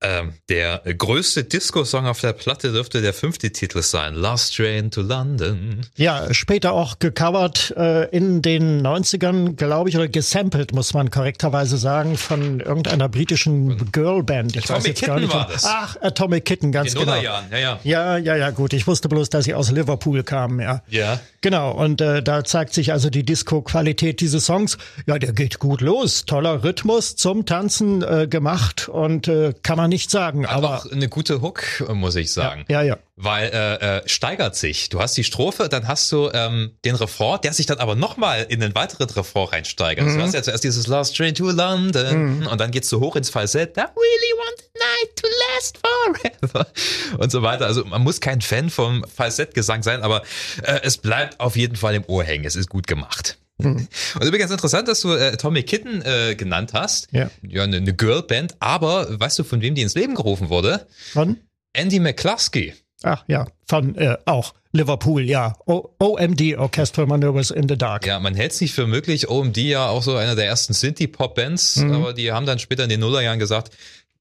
Ähm, 0.02 0.34
der 0.48 0.78
größte 0.78 1.44
Disco-Song 1.44 2.06
auf 2.06 2.20
der 2.20 2.32
Platte 2.32 2.72
dürfte 2.72 3.02
der 3.02 3.12
fünfte 3.14 3.50
Titel 3.50 3.82
sein. 3.82 4.14
Last 4.14 4.56
Train 4.56 4.90
to 4.90 5.00
London. 5.00 5.80
Ja, 5.96 6.32
später 6.34 6.72
auch 6.72 6.98
gecovert 6.98 7.72
äh, 7.76 8.08
in 8.10 8.42
den 8.42 8.84
90ern, 8.84 9.54
glaube 9.54 9.88
ich, 9.90 9.96
oder 9.96 10.08
gesampelt, 10.08 10.72
muss 10.72 10.92
man 10.94 11.10
korrekterweise 11.10 11.76
sagen, 11.76 12.16
von 12.16 12.60
irgendeiner 12.60 13.08
britischen 13.08 13.90
Girlband. 13.92 14.56
Ich 14.56 14.64
weiß 14.68 14.70
Atomic 14.70 14.86
jetzt 14.88 15.02
gar 15.06 15.16
Kitten 15.16 15.26
nicht. 15.28 15.34
war 15.36 15.48
das. 15.52 15.64
Ach, 15.66 15.96
Atomic 16.00 16.44
Kitten, 16.44 16.72
ganz 16.72 16.92
In 16.92 17.00
genau. 17.00 17.12
Nullerjahren, 17.12 17.44
ja, 17.52 17.58
ja. 17.58 17.80
Ja, 17.84 18.16
ja, 18.16 18.36
ja, 18.36 18.50
gut. 18.50 18.72
Ich 18.72 18.86
wusste 18.86 19.08
bloß, 19.08 19.30
dass 19.30 19.44
sie 19.44 19.54
aus 19.54 19.70
Liverpool 19.70 20.22
kamen, 20.24 20.60
ja. 20.60 20.82
Ja. 20.88 21.20
Genau, 21.42 21.72
und 21.72 22.00
äh, 22.00 22.22
da 22.22 22.44
zeigt 22.44 22.72
sich 22.72 22.92
also 22.92 23.10
die 23.10 23.24
Disco-Qualität 23.24 24.20
dieses 24.20 24.46
Songs. 24.46 24.78
Ja, 25.06 25.18
der 25.18 25.32
geht 25.32 25.58
gut 25.58 25.80
los. 25.80 26.24
Toller 26.24 26.62
Rhythmus 26.64 27.16
zum 27.16 27.46
Tanzen 27.46 28.02
äh, 28.02 28.26
gemacht 28.28 28.88
und 28.88 29.28
äh, 29.28 29.52
kann 29.62 29.76
man 29.76 29.90
nicht 29.92 30.10
sagen. 30.10 30.46
Hat 30.46 30.56
aber 30.56 30.78
auch 30.78 30.90
eine 30.90 31.08
gute 31.08 31.40
Hook, 31.40 31.62
muss 31.92 32.16
ich 32.16 32.32
sagen. 32.32 32.64
ja, 32.68 32.82
ja. 32.82 32.98
Weil 33.16 33.50
äh, 33.50 33.98
äh, 33.98 34.08
steigert 34.08 34.56
sich. 34.56 34.88
Du 34.88 35.00
hast 35.00 35.16
die 35.16 35.22
Strophe, 35.22 35.68
dann 35.68 35.86
hast 35.86 36.10
du 36.10 36.30
ähm, 36.32 36.72
den 36.84 36.96
Refrain, 36.96 37.38
der 37.42 37.52
sich 37.52 37.66
dann 37.66 37.78
aber 37.78 37.94
nochmal 37.94 38.46
in 38.48 38.58
den 38.58 38.74
weiteren 38.74 39.08
Refrain 39.08 39.48
reinsteigert. 39.48 40.06
Mhm. 40.06 40.16
Du 40.16 40.22
hast 40.22 40.34
ja 40.34 40.42
zuerst 40.42 40.64
dieses 40.64 40.86
Last 40.88 41.16
Train 41.16 41.34
to 41.34 41.50
London 41.50 42.46
und 42.46 42.60
dann 42.60 42.70
geht's 42.70 42.88
so 42.88 43.00
hoch 43.00 43.14
ins 43.14 43.30
Falsett. 43.30 43.76
I 43.76 43.80
really 43.80 44.32
want 44.38 44.58
the 44.58 44.80
night 44.80 45.16
to 45.16 45.28
last 45.52 45.78
forever 45.78 46.66
und 47.18 47.30
so 47.30 47.42
weiter. 47.42 47.66
Also 47.66 47.84
man 47.84 48.02
muss 48.02 48.20
kein 48.20 48.40
Fan 48.40 48.70
vom 48.70 49.04
Falsettgesang 49.04 49.82
sein, 49.82 50.02
aber 50.02 50.22
äh, 50.62 50.80
es 50.82 50.96
bleibt 50.96 51.38
auf 51.38 51.54
jeden 51.54 51.76
Fall 51.76 51.94
im 51.94 52.04
Ohr 52.06 52.24
hängen. 52.24 52.44
Es 52.44 52.56
ist 52.56 52.68
gut 52.68 52.86
gemacht. 52.86 53.38
Mhm. 53.64 53.88
Und 54.20 54.26
übrigens 54.26 54.50
interessant, 54.50 54.88
dass 54.88 55.00
du 55.00 55.12
äh, 55.14 55.36
Tommy 55.36 55.62
Kitten 55.62 56.02
äh, 56.02 56.34
genannt 56.34 56.72
hast. 56.74 57.08
Ja. 57.12 57.30
Ja, 57.46 57.62
eine, 57.64 57.76
eine 57.78 57.94
Girlband. 57.94 58.56
Aber 58.60 59.06
weißt 59.20 59.38
du, 59.38 59.44
von 59.44 59.60
wem 59.62 59.74
die 59.74 59.82
ins 59.82 59.94
Leben 59.94 60.14
gerufen 60.14 60.48
wurde? 60.48 60.86
Von? 61.12 61.36
Andy 61.72 62.00
McCluskey. 62.00 62.74
Ach 63.04 63.24
ja, 63.26 63.46
von 63.68 63.96
äh, 63.96 64.16
auch 64.26 64.54
Liverpool, 64.72 65.22
ja. 65.22 65.54
O 65.66 65.88
OMD, 65.98 66.56
Orchestral 66.56 67.06
Maneuvers 67.06 67.50
in 67.50 67.68
the 67.68 67.76
Dark. 67.76 68.06
Ja, 68.06 68.20
man 68.20 68.34
hält 68.34 68.52
es 68.52 68.60
nicht 68.60 68.74
für 68.74 68.86
möglich. 68.86 69.28
OMD 69.28 69.56
ja 69.58 69.88
auch 69.88 70.02
so 70.04 70.14
einer 70.16 70.36
der 70.36 70.46
ersten 70.46 70.72
Synthie-Pop-Bands, 70.72 71.76
Mhm. 71.76 71.92
aber 71.92 72.12
die 72.12 72.30
haben 72.32 72.46
dann 72.46 72.58
später 72.60 72.84
in 72.84 72.88
den 72.90 73.00
Nullerjahren 73.00 73.38
gesagt, 73.40 73.72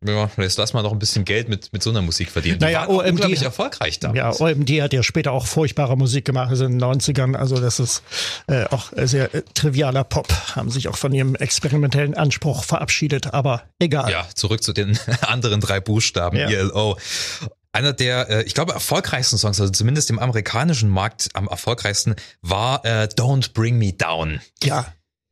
ja, 0.05 0.29
jetzt 0.37 0.57
lass 0.57 0.73
mal 0.73 0.81
noch 0.81 0.91
ein 0.91 0.99
bisschen 0.99 1.25
Geld 1.25 1.47
mit, 1.49 1.71
mit 1.73 1.83
so 1.83 1.89
einer 1.91 2.01
Musik 2.01 2.31
verdienen. 2.31 2.59
Die 2.59 2.65
Naja, 2.65 2.87
OMD 2.87 3.09
unglaublich 3.09 3.41
erfolgreich 3.43 3.99
Ja, 4.01 4.09
damals. 4.11 4.41
OMD 4.41 4.69
hat 4.81 4.93
ja 4.93 5.03
später 5.03 5.31
auch 5.31 5.45
furchtbare 5.45 5.95
Musik 5.97 6.25
gemacht, 6.25 6.49
also 6.49 6.65
in 6.65 6.79
den 6.79 6.83
90ern. 6.83 7.35
Also 7.35 7.59
das 7.59 7.79
ist 7.79 8.01
äh, 8.47 8.65
auch 8.65 8.91
sehr 8.95 9.33
äh, 9.35 9.43
trivialer 9.53 10.03
Pop. 10.03 10.27
Haben 10.55 10.69
sich 10.69 10.87
auch 10.87 10.97
von 10.97 11.13
ihrem 11.13 11.35
experimentellen 11.35 12.15
Anspruch 12.15 12.63
verabschiedet, 12.63 13.33
aber 13.33 13.63
egal. 13.79 14.09
Ja, 14.11 14.27
zurück 14.33 14.63
zu 14.63 14.73
den 14.73 14.97
anderen 15.21 15.61
drei 15.61 15.79
Buchstaben, 15.79 16.37
Ja. 16.37 16.49
ELO. 16.49 16.97
Einer 17.73 17.93
der, 17.93 18.29
äh, 18.29 18.43
ich 18.43 18.53
glaube, 18.53 18.73
erfolgreichsten 18.73 19.37
Songs, 19.37 19.61
also 19.61 19.71
zumindest 19.71 20.09
im 20.09 20.19
amerikanischen 20.19 20.89
Markt 20.89 21.29
am 21.33 21.47
erfolgreichsten, 21.47 22.15
war 22.41 22.83
äh, 22.83 23.07
Don't 23.15 23.53
Bring 23.53 23.77
Me 23.77 23.93
Down. 23.93 24.41
Ja. 24.63 24.87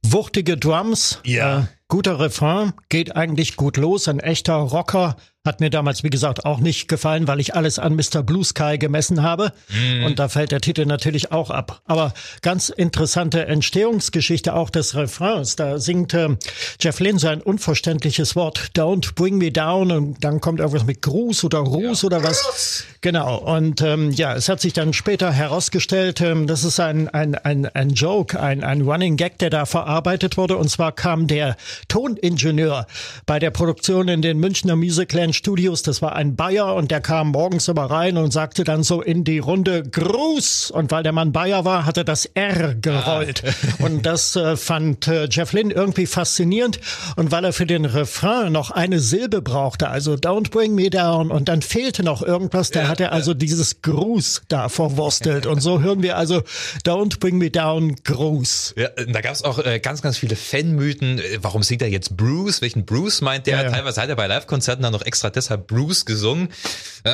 Wuchtige 0.05 0.55
Drums, 0.57 1.19
Ja. 1.25 1.59
äh, 1.59 1.63
guter 1.89 2.19
Refrain, 2.19 2.73
geht 2.87 3.15
eigentlich 3.15 3.57
gut 3.57 3.75
los, 3.75 4.07
ein 4.07 4.19
echter 4.19 4.53
Rocker, 4.53 5.17
Hat 5.45 5.61
mir 5.61 5.69
damals, 5.69 6.03
wie 6.03 6.09
gesagt, 6.09 6.43
auch 6.43 6.59
nicht 6.59 6.89
gefallen, 6.89 7.25
weil 7.29 7.39
ich 7.39 7.55
alles 7.55 7.79
an 7.79 7.95
Mr. 7.95 8.23
Blue 8.23 8.43
Sky 8.43 8.77
gemessen 8.77 9.23
habe. 9.23 9.53
Mm. 9.69 10.03
Und 10.03 10.19
da 10.19 10.27
fällt 10.27 10.51
der 10.51 10.59
Titel 10.59 10.85
natürlich 10.85 11.31
auch 11.31 11.49
ab. 11.49 11.81
Aber 11.85 12.13
ganz 12.41 12.67
interessante 12.67 13.45
Entstehungsgeschichte 13.45 14.53
auch 14.53 14.69
des 14.69 14.95
Refrains. 14.95 15.55
Da 15.55 15.79
singt 15.79 16.13
äh, 16.13 16.35
Jeff 16.81 16.99
Lynne 16.99 17.19
sein 17.19 17.41
unverständliches 17.41 18.35
Wort 18.35 18.71
Don't 18.75 19.15
bring 19.15 19.37
me 19.37 19.49
down 19.49 19.93
und 19.93 20.23
dann 20.25 20.41
kommt 20.41 20.59
irgendwas 20.59 20.85
mit 20.85 21.01
Gruß 21.01 21.45
oder 21.45 21.59
Ruß 21.59 22.01
ja. 22.01 22.05
oder 22.07 22.23
was. 22.23 22.83
Genau. 22.99 23.37
Und 23.37 23.81
ähm, 23.81 24.11
ja, 24.11 24.35
es 24.35 24.49
hat 24.49 24.59
sich 24.59 24.73
dann 24.73 24.91
später 24.91 25.31
herausgestellt, 25.31 26.19
ähm, 26.19 26.47
das 26.47 26.65
ist 26.65 26.81
ein, 26.81 27.07
ein, 27.07 27.33
ein, 27.33 27.65
ein 27.65 27.91
Joke, 27.91 28.37
ein, 28.37 28.65
ein 28.65 28.81
Running 28.81 29.15
Gag, 29.15 29.39
der 29.39 29.49
da 29.49 29.65
verarbeitet 29.65 30.35
wurde. 30.35 30.57
Und 30.57 30.69
zwar 30.69 30.91
kam 30.91 31.27
der 31.27 31.55
Toningenieur 31.87 32.85
bei 33.25 33.39
der 33.39 33.51
Produktion 33.51 34.07
in 34.09 34.21
den 34.21 34.39
Münchner 34.39 34.75
Musical 34.75 35.29
Band 35.29 35.35
Studios. 35.35 35.83
Das 35.83 36.01
war 36.01 36.15
ein 36.15 36.35
Bayer 36.35 36.75
und 36.75 36.91
der 36.91 37.01
kam 37.01 37.31
morgens 37.31 37.67
immer 37.67 37.85
rein 37.85 38.17
und 38.17 38.31
sagte 38.31 38.63
dann 38.63 38.83
so 38.83 39.01
in 39.01 39.23
die 39.23 39.39
Runde 39.39 39.83
Gruß. 39.83 40.71
Und 40.71 40.91
weil 40.91 41.03
der 41.03 41.11
Mann 41.11 41.31
Bayer 41.31 41.65
war, 41.65 41.85
hat 41.85 41.97
er 41.97 42.03
das 42.03 42.25
R 42.25 42.75
gerollt. 42.75 43.43
Ah. 43.45 43.83
Und 43.83 44.05
das 44.05 44.35
äh, 44.35 44.55
fand 44.55 45.07
äh, 45.07 45.27
Jeff 45.29 45.53
Lynne 45.53 45.73
irgendwie 45.73 46.05
faszinierend. 46.05 46.79
Und 47.15 47.31
weil 47.31 47.43
er 47.45 47.53
für 47.53 47.65
den 47.65 47.85
Refrain 47.85 48.51
noch 48.51 48.71
eine 48.71 48.99
Silbe 48.99 49.41
brauchte, 49.41 49.89
also 49.89 50.13
Don't 50.13 50.51
Bring 50.51 50.73
Me 50.73 50.89
Down, 50.89 51.31
und 51.31 51.49
dann 51.49 51.61
fehlte 51.61 52.03
noch 52.03 52.21
irgendwas, 52.21 52.71
da 52.71 52.83
ja, 52.83 52.87
hat 52.87 52.99
er 52.99 53.11
also 53.11 53.33
dieses 53.33 53.81
Gruß 53.81 54.43
da 54.47 54.69
verwurstelt. 54.69 55.45
Und 55.45 55.61
so 55.61 55.81
hören 55.81 56.01
wir 56.01 56.17
also 56.17 56.43
Don't 56.85 57.19
Bring 57.19 57.37
Me 57.37 57.49
Down 57.49 57.95
Gruß. 58.03 58.75
Ja, 58.77 58.89
da 58.89 59.21
gab 59.21 59.33
es 59.33 59.43
auch 59.43 59.59
äh, 59.59 59.79
ganz, 59.79 60.01
ganz 60.01 60.17
viele 60.17 60.35
Fanmythen. 60.35 61.21
Warum 61.41 61.63
singt 61.69 61.81
er 61.81 61.87
jetzt 61.87 62.17
Bruce? 62.17 62.61
Welchen 62.61 62.85
Bruce 62.85 63.21
meint 63.21 63.47
der? 63.47 63.63
Ja, 63.63 63.69
Teilweise 63.69 64.01
hat 64.01 64.09
er 64.09 64.17
bei 64.17 64.27
Live-Konzerten 64.27 64.83
dann 64.83 64.91
noch 64.91 65.03
extra 65.03 65.29
deshalb 65.29 65.67
Bruce 65.67 66.03
gesungen. 66.05 66.49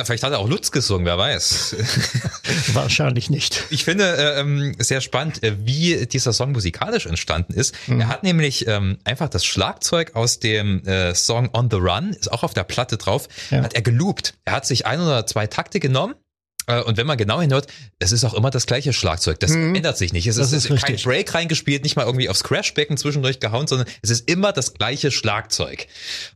Vielleicht 0.04 0.24
hat 0.24 0.32
er 0.32 0.40
auch 0.40 0.48
Lutz 0.48 0.72
gesungen, 0.72 1.06
wer 1.06 1.16
weiß. 1.16 1.76
Wahrscheinlich 2.72 3.30
nicht. 3.30 3.62
Ich 3.70 3.84
finde 3.84 4.16
äh, 4.16 4.40
ähm, 4.40 4.74
sehr 4.78 5.00
spannend, 5.00 5.42
äh, 5.44 5.54
wie 5.64 6.06
dieser 6.06 6.32
Song 6.32 6.52
musikalisch 6.52 7.06
entstanden 7.06 7.52
ist. 7.52 7.74
Mhm. 7.86 8.00
Er 8.00 8.08
hat 8.08 8.24
nämlich 8.24 8.66
ähm, 8.66 8.98
einfach 9.04 9.28
das 9.28 9.44
Schlagzeug 9.44 10.16
aus 10.16 10.40
dem 10.40 10.84
äh, 10.86 11.14
Song 11.14 11.50
On 11.52 11.70
the 11.70 11.76
Run, 11.76 12.10
ist 12.10 12.32
auch 12.32 12.42
auf 12.42 12.54
der 12.54 12.64
Platte 12.64 12.96
drauf, 12.96 13.28
ja. 13.50 13.62
hat 13.62 13.74
er 13.74 13.82
geloopt. 13.82 14.34
Er 14.44 14.54
hat 14.54 14.66
sich 14.66 14.86
ein 14.86 15.00
oder 15.00 15.26
zwei 15.26 15.46
Takte 15.46 15.78
genommen 15.78 16.14
und 16.66 16.96
wenn 16.96 17.06
man 17.06 17.16
genau 17.16 17.40
hinhört, 17.40 17.68
es 17.98 18.12
ist 18.12 18.24
auch 18.24 18.34
immer 18.34 18.50
das 18.50 18.66
gleiche 18.66 18.92
Schlagzeug. 18.92 19.38
Das 19.40 19.52
mhm. 19.52 19.74
ändert 19.74 19.96
sich 19.96 20.12
nicht. 20.12 20.26
Es 20.26 20.36
ist, 20.36 20.52
ist 20.52 20.68
kein 20.68 20.96
Break 20.96 21.32
reingespielt, 21.34 21.84
nicht 21.84 21.96
mal 21.96 22.04
irgendwie 22.04 22.28
aufs 22.28 22.42
Crashbecken 22.42 22.96
zwischendurch 22.96 23.38
gehauen, 23.38 23.66
sondern 23.66 23.86
es 24.02 24.10
ist 24.10 24.28
immer 24.28 24.52
das 24.52 24.74
gleiche 24.74 25.10
Schlagzeug. 25.10 25.86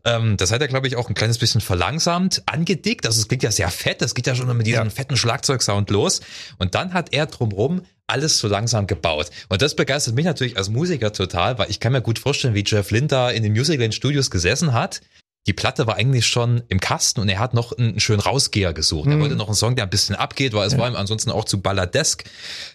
Ähm, 0.04 0.36
das 0.36 0.52
hat 0.52 0.60
er, 0.60 0.68
glaube 0.68 0.86
ich, 0.86 0.96
auch 0.96 1.08
ein 1.08 1.14
kleines 1.14 1.38
bisschen 1.38 1.60
verlangsamt, 1.60 2.42
angedickt. 2.46 3.06
Also 3.06 3.20
es 3.20 3.28
klingt 3.28 3.42
ja 3.42 3.50
sehr 3.50 3.70
fett. 3.70 4.02
Das 4.02 4.14
geht 4.14 4.26
ja 4.26 4.34
schon 4.34 4.56
mit 4.56 4.66
diesem 4.66 4.84
ja. 4.84 4.90
fetten 4.90 5.16
Schlagzeugsound 5.16 5.90
los. 5.90 6.20
Und 6.58 6.74
dann 6.74 6.94
hat 6.94 7.12
er 7.12 7.26
drumrum 7.26 7.82
alles 8.06 8.38
so 8.38 8.48
langsam 8.48 8.86
gebaut. 8.86 9.30
Und 9.48 9.62
das 9.62 9.76
begeistert 9.76 10.14
mich 10.14 10.24
natürlich 10.24 10.56
als 10.56 10.68
Musiker 10.68 11.12
total, 11.12 11.58
weil 11.58 11.70
ich 11.70 11.80
kann 11.80 11.92
mir 11.92 12.02
gut 12.02 12.18
vorstellen, 12.18 12.54
wie 12.54 12.64
Jeff 12.66 12.90
Linda 12.90 13.30
in 13.30 13.42
den 13.42 13.52
Musicland 13.52 13.94
Studios 13.94 14.30
gesessen 14.30 14.72
hat 14.72 15.00
die 15.46 15.52
Platte 15.52 15.86
war 15.86 15.96
eigentlich 15.96 16.26
schon 16.26 16.62
im 16.68 16.80
Kasten 16.80 17.20
und 17.20 17.28
er 17.28 17.38
hat 17.38 17.54
noch 17.54 17.72
einen 17.72 17.98
schönen 17.98 18.20
Rausgeher 18.20 18.72
gesucht. 18.72 19.06
Mhm. 19.06 19.12
Er 19.12 19.20
wollte 19.20 19.36
noch 19.36 19.46
einen 19.46 19.54
Song, 19.54 19.74
der 19.74 19.84
ein 19.84 19.90
bisschen 19.90 20.14
abgeht, 20.14 20.52
weil 20.52 20.66
es 20.66 20.74
ja. 20.74 20.78
war 20.78 20.88
ihm 20.88 20.96
ansonsten 20.96 21.30
auch 21.30 21.44
zu 21.44 21.60
balladesk. 21.60 22.24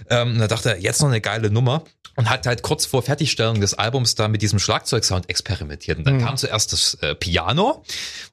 Ähm, 0.09 0.33
und 0.33 0.39
da 0.39 0.47
dachte 0.47 0.69
er, 0.69 0.79
jetzt 0.79 1.01
noch 1.01 1.09
eine 1.09 1.21
geile 1.21 1.51
Nummer 1.51 1.83
und 2.15 2.29
hat 2.29 2.47
halt 2.47 2.63
kurz 2.63 2.85
vor 2.85 3.03
Fertigstellung 3.03 3.61
des 3.61 3.75
Albums 3.75 4.15
da 4.15 4.27
mit 4.27 4.41
diesem 4.41 4.57
Schlagzeugsound 4.57 5.29
experimentiert. 5.29 5.99
Und 5.99 6.07
dann 6.07 6.17
mhm. 6.17 6.25
kam 6.25 6.37
zuerst 6.37 6.73
das 6.73 6.95
äh, 6.95 7.13
Piano, 7.13 7.83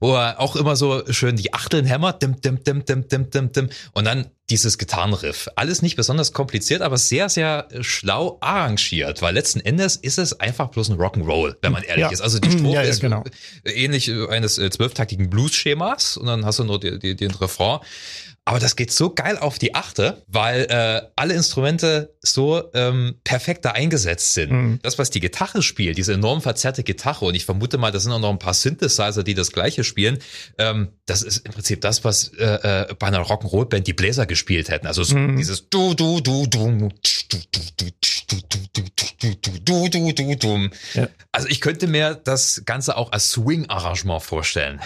wo 0.01 0.15
er 0.15 0.41
auch 0.41 0.57
immer 0.57 0.77
so 0.77 1.03
schön 1.11 1.37
die 1.37 1.53
Achteln 1.53 1.85
hämmert, 1.85 2.23
dim, 2.23 2.41
dim, 2.41 2.63
dim, 2.65 2.85
dim, 2.85 3.09
dim, 3.09 3.31
dim, 3.31 3.53
dim. 3.53 3.69
Und 3.93 4.07
dann 4.07 4.27
dieses 4.53 4.77
Gitarrenriff. 4.77 5.49
Alles 5.57 5.81
nicht 5.81 5.97
besonders 5.97 6.35
kompliziert, 6.35 6.83
aber 6.83 6.99
sehr, 6.99 7.31
sehr 7.31 7.69
schlau 7.81 8.37
arrangiert, 8.41 9.23
weil 9.23 9.33
letzten 9.33 9.61
Endes 9.61 9.97
ist 9.97 10.19
es 10.19 10.39
einfach 10.41 10.69
bloß 10.69 10.91
ein 10.91 10.99
Rock'n'Roll, 10.99 11.57
wenn 11.63 11.73
man 11.73 11.83
ehrlich 11.83 12.03
ja. 12.03 12.11
ist. 12.11 12.21
Also 12.21 12.39
die 12.39 12.51
Strophe 12.59 12.75
ja, 12.75 12.83
ja, 12.83 12.95
genau. 12.95 13.25
ist 13.65 13.75
ähnlich 13.75 14.13
eines 14.29 14.59
äh, 14.59 14.69
zwölftaktigen 14.69 15.31
Blues-Schemas 15.31 16.19
und 16.19 16.27
dann 16.27 16.45
hast 16.45 16.59
du 16.59 16.65
nur 16.65 16.79
die, 16.79 17.17
den 17.17 17.31
Refrain. 17.31 17.81
Aber 18.45 18.59
das 18.59 18.75
geht 18.75 18.91
so 18.91 19.15
geil 19.15 19.39
auf 19.39 19.61
die 19.61 19.77
Achte, 19.77 20.25
weil 20.27 20.67
äh, 20.69 21.03
alle 21.15 21.35
Instrumente 21.35 22.17
so 22.23 22.71
ähm, 22.75 23.15
perfekt 23.23 23.65
da 23.65 23.71
eingesetzt 23.71 24.35
sind. 24.35 24.51
Mhm. 24.51 24.79
Das, 24.83 24.99
was 24.99 25.11
die 25.11 25.21
Gitarre 25.21 25.63
spielt, 25.63 25.97
diese 25.97 26.15
enorm 26.15 26.43
verzerrte 26.43 26.83
Gitarre, 26.83 27.25
und 27.27 27.37
ich 27.37 27.45
vermute 27.45 27.79
mal, 27.79 27.93
das 27.93 28.03
sind 28.03 28.11
auch 28.11 28.19
noch 28.19 28.31
ein 28.31 28.41
paar 28.41 28.55
Synthesizer, 28.55 29.23
die 29.23 29.35
das 29.35 29.53
gleiche 29.53 29.85
spielen, 29.85 30.19
ähm, 30.59 30.89
das 31.07 31.23
ist 31.23 31.47
im 31.47 31.53
Prinzip 31.53 31.83
das, 31.83 32.03
was 32.05 32.33
äh, 32.37 32.45
äh, 32.45 32.95
bei 32.99 33.07
einer 33.07 33.21
Rock'n'Roll-Band 33.21 33.87
die 33.87 33.93
Bläser 33.93 34.27
gespielt 34.27 34.71
hätten. 34.71 34.89
Also 34.89 35.05
so 35.05 35.17
mhm. 35.17 35.37
dieses 35.37 35.69
du 35.69 35.95
du 35.95 36.21
du 36.21 36.47
du 36.47 36.67
du 36.73 36.89
du 37.29 37.39
du 37.53 37.93
du 39.65 39.89
du 39.89 40.13
du 40.13 40.37
du 40.37 40.71
Also 41.31 41.47
ich 41.47 41.61
könnte 41.61 41.87
mir 41.87 42.15
das 42.15 42.63
Ganze 42.65 42.97
auch 42.97 43.13
als 43.13 43.31
Swing-Arrangement 43.31 44.23
vorstellen. 44.23 44.81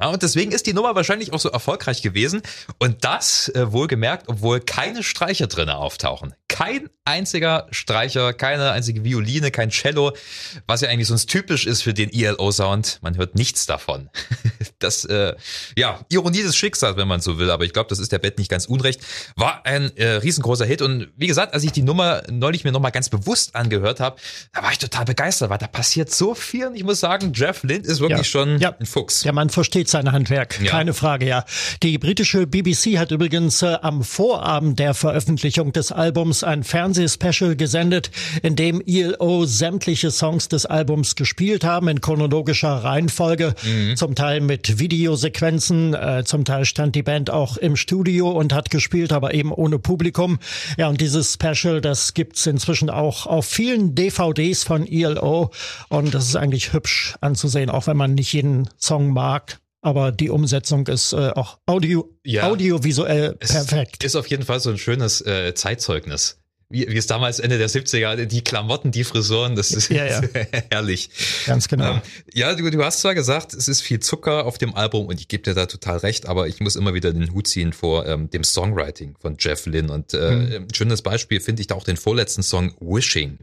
Ja, 0.00 0.08
und 0.08 0.22
deswegen 0.22 0.52
ist 0.52 0.66
die 0.66 0.72
Nummer 0.72 0.94
wahrscheinlich 0.94 1.32
auch 1.34 1.40
so 1.40 1.50
erfolgreich 1.50 2.00
gewesen. 2.00 2.42
Und 2.78 3.04
das 3.04 3.48
äh, 3.50 3.72
wohlgemerkt, 3.72 4.28
obwohl 4.28 4.60
keine 4.60 5.02
Streicher 5.02 5.48
drinne 5.48 5.76
auftauchen 5.76 6.34
kein 6.52 6.90
einziger 7.04 7.66
Streicher, 7.70 8.34
keine 8.34 8.70
einzige 8.70 9.02
Violine, 9.02 9.50
kein 9.50 9.70
Cello, 9.70 10.12
was 10.66 10.82
ja 10.82 10.90
eigentlich 10.90 11.08
sonst 11.08 11.30
typisch 11.30 11.66
ist 11.66 11.82
für 11.82 11.94
den 11.94 12.12
ELO-Sound. 12.12 12.98
Man 13.00 13.16
hört 13.16 13.34
nichts 13.34 13.66
davon. 13.66 14.10
Das, 14.78 15.04
äh, 15.04 15.36
ja, 15.76 16.00
Ironie 16.08 16.42
des 16.42 16.56
Schicksals, 16.56 16.96
wenn 16.96 17.06
man 17.06 17.20
so 17.20 17.38
will, 17.38 17.52
aber 17.52 17.64
ich 17.64 17.72
glaube, 17.72 17.88
das 17.88 18.00
ist 18.00 18.10
der 18.10 18.18
Bett 18.18 18.38
nicht 18.38 18.50
ganz 18.50 18.66
unrecht. 18.66 19.00
War 19.36 19.64
ein 19.64 19.96
äh, 19.96 20.14
riesengroßer 20.14 20.64
Hit 20.64 20.82
und 20.82 21.08
wie 21.16 21.28
gesagt, 21.28 21.54
als 21.54 21.62
ich 21.62 21.70
die 21.70 21.82
Nummer 21.82 22.24
neulich 22.28 22.64
mir 22.64 22.72
nochmal 22.72 22.90
ganz 22.90 23.08
bewusst 23.08 23.54
angehört 23.54 24.00
habe, 24.00 24.16
da 24.52 24.64
war 24.64 24.72
ich 24.72 24.78
total 24.78 25.04
begeistert, 25.04 25.50
weil 25.50 25.58
da 25.58 25.68
passiert 25.68 26.10
so 26.10 26.34
viel 26.34 26.66
und 26.66 26.74
ich 26.74 26.82
muss 26.82 26.98
sagen, 26.98 27.32
Jeff 27.32 27.62
Lind 27.62 27.86
ist 27.86 28.00
wirklich 28.00 28.18
ja. 28.18 28.24
schon 28.24 28.58
ja. 28.58 28.74
ein 28.76 28.86
Fuchs. 28.86 29.22
Ja, 29.22 29.30
man 29.30 29.50
versteht 29.50 29.81
sein 29.88 30.12
Handwerk, 30.12 30.60
ja. 30.60 30.70
keine 30.70 30.94
Frage, 30.94 31.26
ja. 31.26 31.44
Die 31.82 31.98
britische 31.98 32.46
BBC 32.46 32.98
hat 32.98 33.10
übrigens 33.10 33.62
äh, 33.62 33.76
am 33.82 34.02
Vorabend 34.02 34.78
der 34.78 34.94
Veröffentlichung 34.94 35.72
des 35.72 35.92
Albums 35.92 36.44
ein 36.44 36.64
Fernsehspecial 36.64 37.56
gesendet, 37.56 38.10
in 38.42 38.56
dem 38.56 38.82
ELO 38.86 39.44
sämtliche 39.44 40.10
Songs 40.10 40.48
des 40.48 40.66
Albums 40.66 41.16
gespielt 41.16 41.64
haben, 41.64 41.88
in 41.88 42.00
chronologischer 42.00 42.84
Reihenfolge, 42.84 43.54
mhm. 43.62 43.96
zum 43.96 44.14
Teil 44.14 44.40
mit 44.40 44.78
Videosequenzen, 44.78 45.94
äh, 45.94 46.22
zum 46.24 46.44
Teil 46.44 46.64
stand 46.64 46.94
die 46.94 47.02
Band 47.02 47.30
auch 47.30 47.56
im 47.56 47.76
Studio 47.76 48.30
und 48.30 48.52
hat 48.52 48.70
gespielt, 48.70 49.12
aber 49.12 49.34
eben 49.34 49.52
ohne 49.52 49.78
Publikum. 49.78 50.38
Ja, 50.76 50.88
und 50.88 51.00
dieses 51.00 51.34
Special, 51.34 51.80
das 51.80 52.14
gibt's 52.14 52.46
inzwischen 52.46 52.90
auch 52.90 53.26
auf 53.26 53.46
vielen 53.46 53.94
DVDs 53.94 54.64
von 54.64 54.86
ELO 54.86 55.50
und 55.88 56.14
das 56.14 56.26
ist 56.26 56.36
eigentlich 56.36 56.72
hübsch 56.72 57.14
anzusehen, 57.20 57.70
auch 57.70 57.86
wenn 57.86 57.96
man 57.96 58.14
nicht 58.14 58.32
jeden 58.32 58.68
Song 58.78 59.12
mag 59.12 59.58
aber 59.82 60.12
die 60.12 60.30
Umsetzung 60.30 60.86
ist 60.86 61.12
äh, 61.12 61.30
auch 61.34 61.58
audio, 61.66 62.08
ja, 62.24 62.44
audiovisuell 62.44 63.34
perfekt. 63.34 64.02
Ist 64.04 64.16
auf 64.16 64.28
jeden 64.28 64.44
Fall 64.44 64.60
so 64.60 64.70
ein 64.70 64.78
schönes 64.78 65.20
äh, 65.20 65.54
Zeitzeugnis. 65.54 66.38
Wie, 66.70 66.88
wie 66.88 66.96
es 66.96 67.06
damals 67.06 67.38
Ende 67.38 67.58
der 67.58 67.68
70er, 67.68 68.24
die 68.24 68.42
Klamotten, 68.42 68.92
die 68.92 69.04
Frisuren, 69.04 69.56
das 69.56 69.72
ist 69.72 69.90
ja, 69.90 70.06
ja. 70.06 70.22
herrlich. 70.70 71.10
Ganz 71.44 71.68
genau. 71.68 71.94
Ähm, 71.94 72.00
ja, 72.32 72.54
du, 72.54 72.70
du 72.70 72.82
hast 72.82 73.00
zwar 73.00 73.14
gesagt, 73.14 73.52
es 73.52 73.68
ist 73.68 73.82
viel 73.82 74.00
Zucker 74.00 74.46
auf 74.46 74.56
dem 74.56 74.74
Album 74.74 75.06
und 75.06 75.20
ich 75.20 75.28
gebe 75.28 75.42
dir 75.42 75.52
da 75.52 75.66
total 75.66 75.98
recht, 75.98 76.26
aber 76.26 76.46
ich 76.46 76.60
muss 76.60 76.76
immer 76.76 76.94
wieder 76.94 77.12
den 77.12 77.34
Hut 77.34 77.46
ziehen 77.46 77.74
vor 77.74 78.06
ähm, 78.06 78.30
dem 78.30 78.42
Songwriting 78.42 79.16
von 79.20 79.36
Jeff 79.38 79.66
Lynne. 79.66 79.92
Und 79.92 80.14
äh, 80.14 80.30
mhm. 80.30 80.52
ein 80.64 80.74
schönes 80.74 81.02
Beispiel 81.02 81.40
finde 81.40 81.60
ich 81.60 81.66
da 81.66 81.74
auch 81.74 81.84
den 81.84 81.98
vorletzten 81.98 82.42
Song 82.42 82.74
Wishing. 82.80 83.38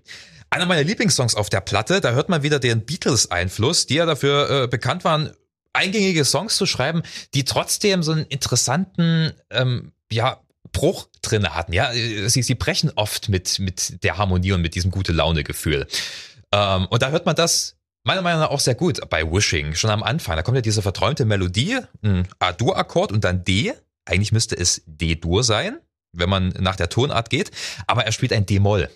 Einer 0.49 0.65
meiner 0.65 0.83
Lieblingssongs 0.83 1.35
auf 1.35 1.51
der 1.51 1.61
Platte, 1.61 2.01
da 2.01 2.13
hört 2.13 2.29
man 2.29 2.41
wieder 2.41 2.57
den 2.57 2.83
Beatles-Einfluss, 2.83 3.85
die 3.85 3.95
ja 3.95 4.07
dafür 4.07 4.63
äh, 4.63 4.67
bekannt 4.67 5.03
waren, 5.03 5.29
eingängige 5.73 6.25
Songs 6.25 6.55
zu 6.55 6.65
schreiben, 6.65 7.03
die 7.33 7.45
trotzdem 7.45 8.03
so 8.03 8.11
einen 8.11 8.25
interessanten, 8.25 9.33
ähm, 9.49 9.91
ja, 10.11 10.41
Bruch 10.71 11.09
drinne 11.21 11.55
hatten. 11.55 11.73
Ja, 11.73 11.91
sie, 11.93 12.43
sie 12.43 12.55
brechen 12.55 12.91
oft 12.95 13.29
mit, 13.29 13.59
mit 13.59 14.03
der 14.03 14.17
Harmonie 14.17 14.51
und 14.51 14.61
mit 14.61 14.75
diesem 14.75 14.91
gute 14.91 15.11
Laune-Gefühl. 15.11 15.87
Ähm, 16.51 16.87
und 16.87 17.01
da 17.01 17.09
hört 17.09 17.25
man 17.25 17.35
das 17.35 17.77
meiner 18.03 18.21
Meinung 18.21 18.41
nach 18.41 18.49
auch 18.49 18.59
sehr 18.59 18.75
gut 18.75 19.07
bei 19.09 19.29
Wishing. 19.29 19.75
Schon 19.75 19.89
am 19.89 20.03
Anfang, 20.03 20.35
da 20.35 20.43
kommt 20.43 20.55
ja 20.55 20.61
diese 20.61 20.81
verträumte 20.81 21.25
Melodie, 21.25 21.79
ein 22.01 22.27
A-Dur-Akkord 22.39 23.11
und 23.11 23.23
dann 23.23 23.43
D. 23.43 23.73
Eigentlich 24.05 24.31
müsste 24.31 24.57
es 24.57 24.81
D-Dur 24.85 25.43
sein, 25.43 25.79
wenn 26.11 26.29
man 26.29 26.49
nach 26.59 26.75
der 26.75 26.89
Tonart 26.89 27.29
geht. 27.29 27.51
Aber 27.87 28.05
er 28.05 28.11
spielt 28.11 28.33
ein 28.33 28.45
D-Moll. 28.45 28.89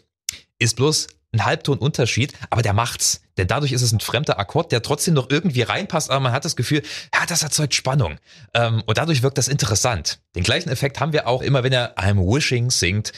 Ist 0.60 0.76
bloß 0.76 1.08
ein 1.34 1.46
Halbtonunterschied, 1.46 2.34
aber 2.50 2.62
der 2.62 2.74
macht's. 2.74 3.22
Denn 3.38 3.48
dadurch 3.48 3.72
ist 3.72 3.82
es 3.82 3.92
ein 3.92 4.00
fremder 4.00 4.40
Akkord, 4.40 4.72
der 4.72 4.82
trotzdem 4.82 5.16
noch 5.16 5.30
irgendwie 5.30 5.64
reinpasst, 5.64 6.12
aber 6.12 6.20
man 6.20 6.32
hat 6.32 6.46
das 6.46 6.56
Gefühl, 6.56 6.84
ja, 7.14 7.26
das 7.28 7.44
erzeugt 7.44 7.74
Spannung. 7.74 8.20
Ähm, 8.54 8.84
und 8.86 8.98
dadurch 8.98 9.24
wirkt 9.24 9.38
das 9.38 9.48
interessant. 9.48 10.20
Den 10.36 10.44
gleichen 10.44 10.70
Effekt 10.70 11.00
haben 11.00 11.14
wir 11.14 11.28
auch 11.28 11.42
immer, 11.42 11.64
wenn 11.64 11.74
er 11.74 11.98
I'm 11.98 12.18
Wishing 12.18 12.70
singt. 12.70 13.12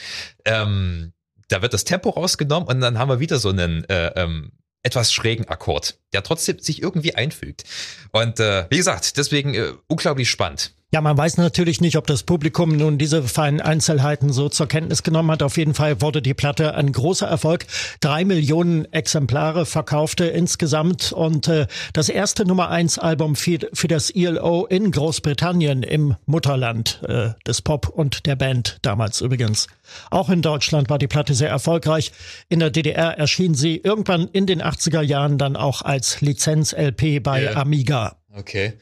Ähm, 0.46 1.12
da 1.50 1.62
wird 1.62 1.74
das 1.74 1.84
Tempo 1.84 2.10
rausgenommen 2.10 2.68
und 2.68 2.82
dann 2.82 2.98
haben 2.98 3.10
wir 3.10 3.20
wieder 3.20 3.38
so 3.38 3.50
einen 3.50 3.88
äh, 3.90 4.08
ähm, 4.16 4.52
etwas 4.82 5.12
schrägen 5.12 5.48
Akkord, 5.48 6.00
der 6.14 6.24
trotzdem 6.24 6.60
sich 6.60 6.82
irgendwie 6.82 7.16
einfügt. 7.16 7.64
Und 8.12 8.40
äh, 8.40 8.68
wie 8.70 8.78
gesagt, 8.78 9.18
deswegen 9.18 9.54
äh, 9.54 9.74
unglaublich 9.88 10.30
spannend. 10.30 10.74
Ja, 10.96 11.02
man 11.02 11.18
weiß 11.18 11.36
natürlich 11.36 11.82
nicht, 11.82 11.98
ob 11.98 12.08
das 12.08 12.24
Publikum 12.24 12.78
nun 12.78 12.98
diese 12.98 13.22
feinen 13.24 13.60
Einzelheiten 13.60 14.32
so 14.32 14.48
zur 14.48 14.70
Kenntnis 14.70 15.04
genommen 15.04 15.30
hat. 15.30 15.44
Auf 15.44 15.58
jeden 15.58 15.74
Fall 15.74 16.00
wurde 16.00 16.22
die 16.22 16.34
Platte 16.34 16.74
ein 16.74 16.90
großer 16.90 17.28
Erfolg. 17.28 17.66
Drei 18.00 18.24
Millionen 18.24 18.86
Exemplare 18.94 19.66
verkaufte 19.66 20.24
insgesamt 20.24 21.12
und 21.12 21.50
äh, 21.50 21.68
das 21.92 22.08
erste 22.08 22.46
Nummer 22.46 22.70
eins 22.70 22.98
Album 22.98 23.36
für, 23.36 23.60
für 23.74 23.90
das 23.90 24.10
ELO 24.10 24.68
in 24.68 24.90
Großbritannien 24.90 25.84
im 25.84 26.16
Mutterland 26.28 27.02
äh, 27.06 27.32
des 27.46 27.62
Pop 27.62 27.90
und 27.90 28.26
der 28.26 28.38
Band 28.38 28.78
damals 28.82 29.20
übrigens. 29.20 29.68
Auch 30.12 30.30
in 30.30 30.42
Deutschland 30.42 30.90
war 30.90 30.98
die 30.98 31.08
Platte 31.08 31.34
sehr 31.34 31.50
erfolgreich. 31.50 32.14
In 32.48 32.62
der 32.62 32.70
DDR 32.70 33.18
erschien 33.18 33.54
sie 33.54 33.76
irgendwann 33.76 34.30
in 34.30 34.46
den 34.46 34.64
80er 34.64 35.02
Jahren 35.02 35.38
dann 35.38 35.58
auch 35.58 35.82
als 35.82 36.22
Lizenz-LP 36.22 37.22
bei 37.22 37.42
yeah. 37.42 37.58
Amiga. 37.58 38.16
Okay. 38.34 38.76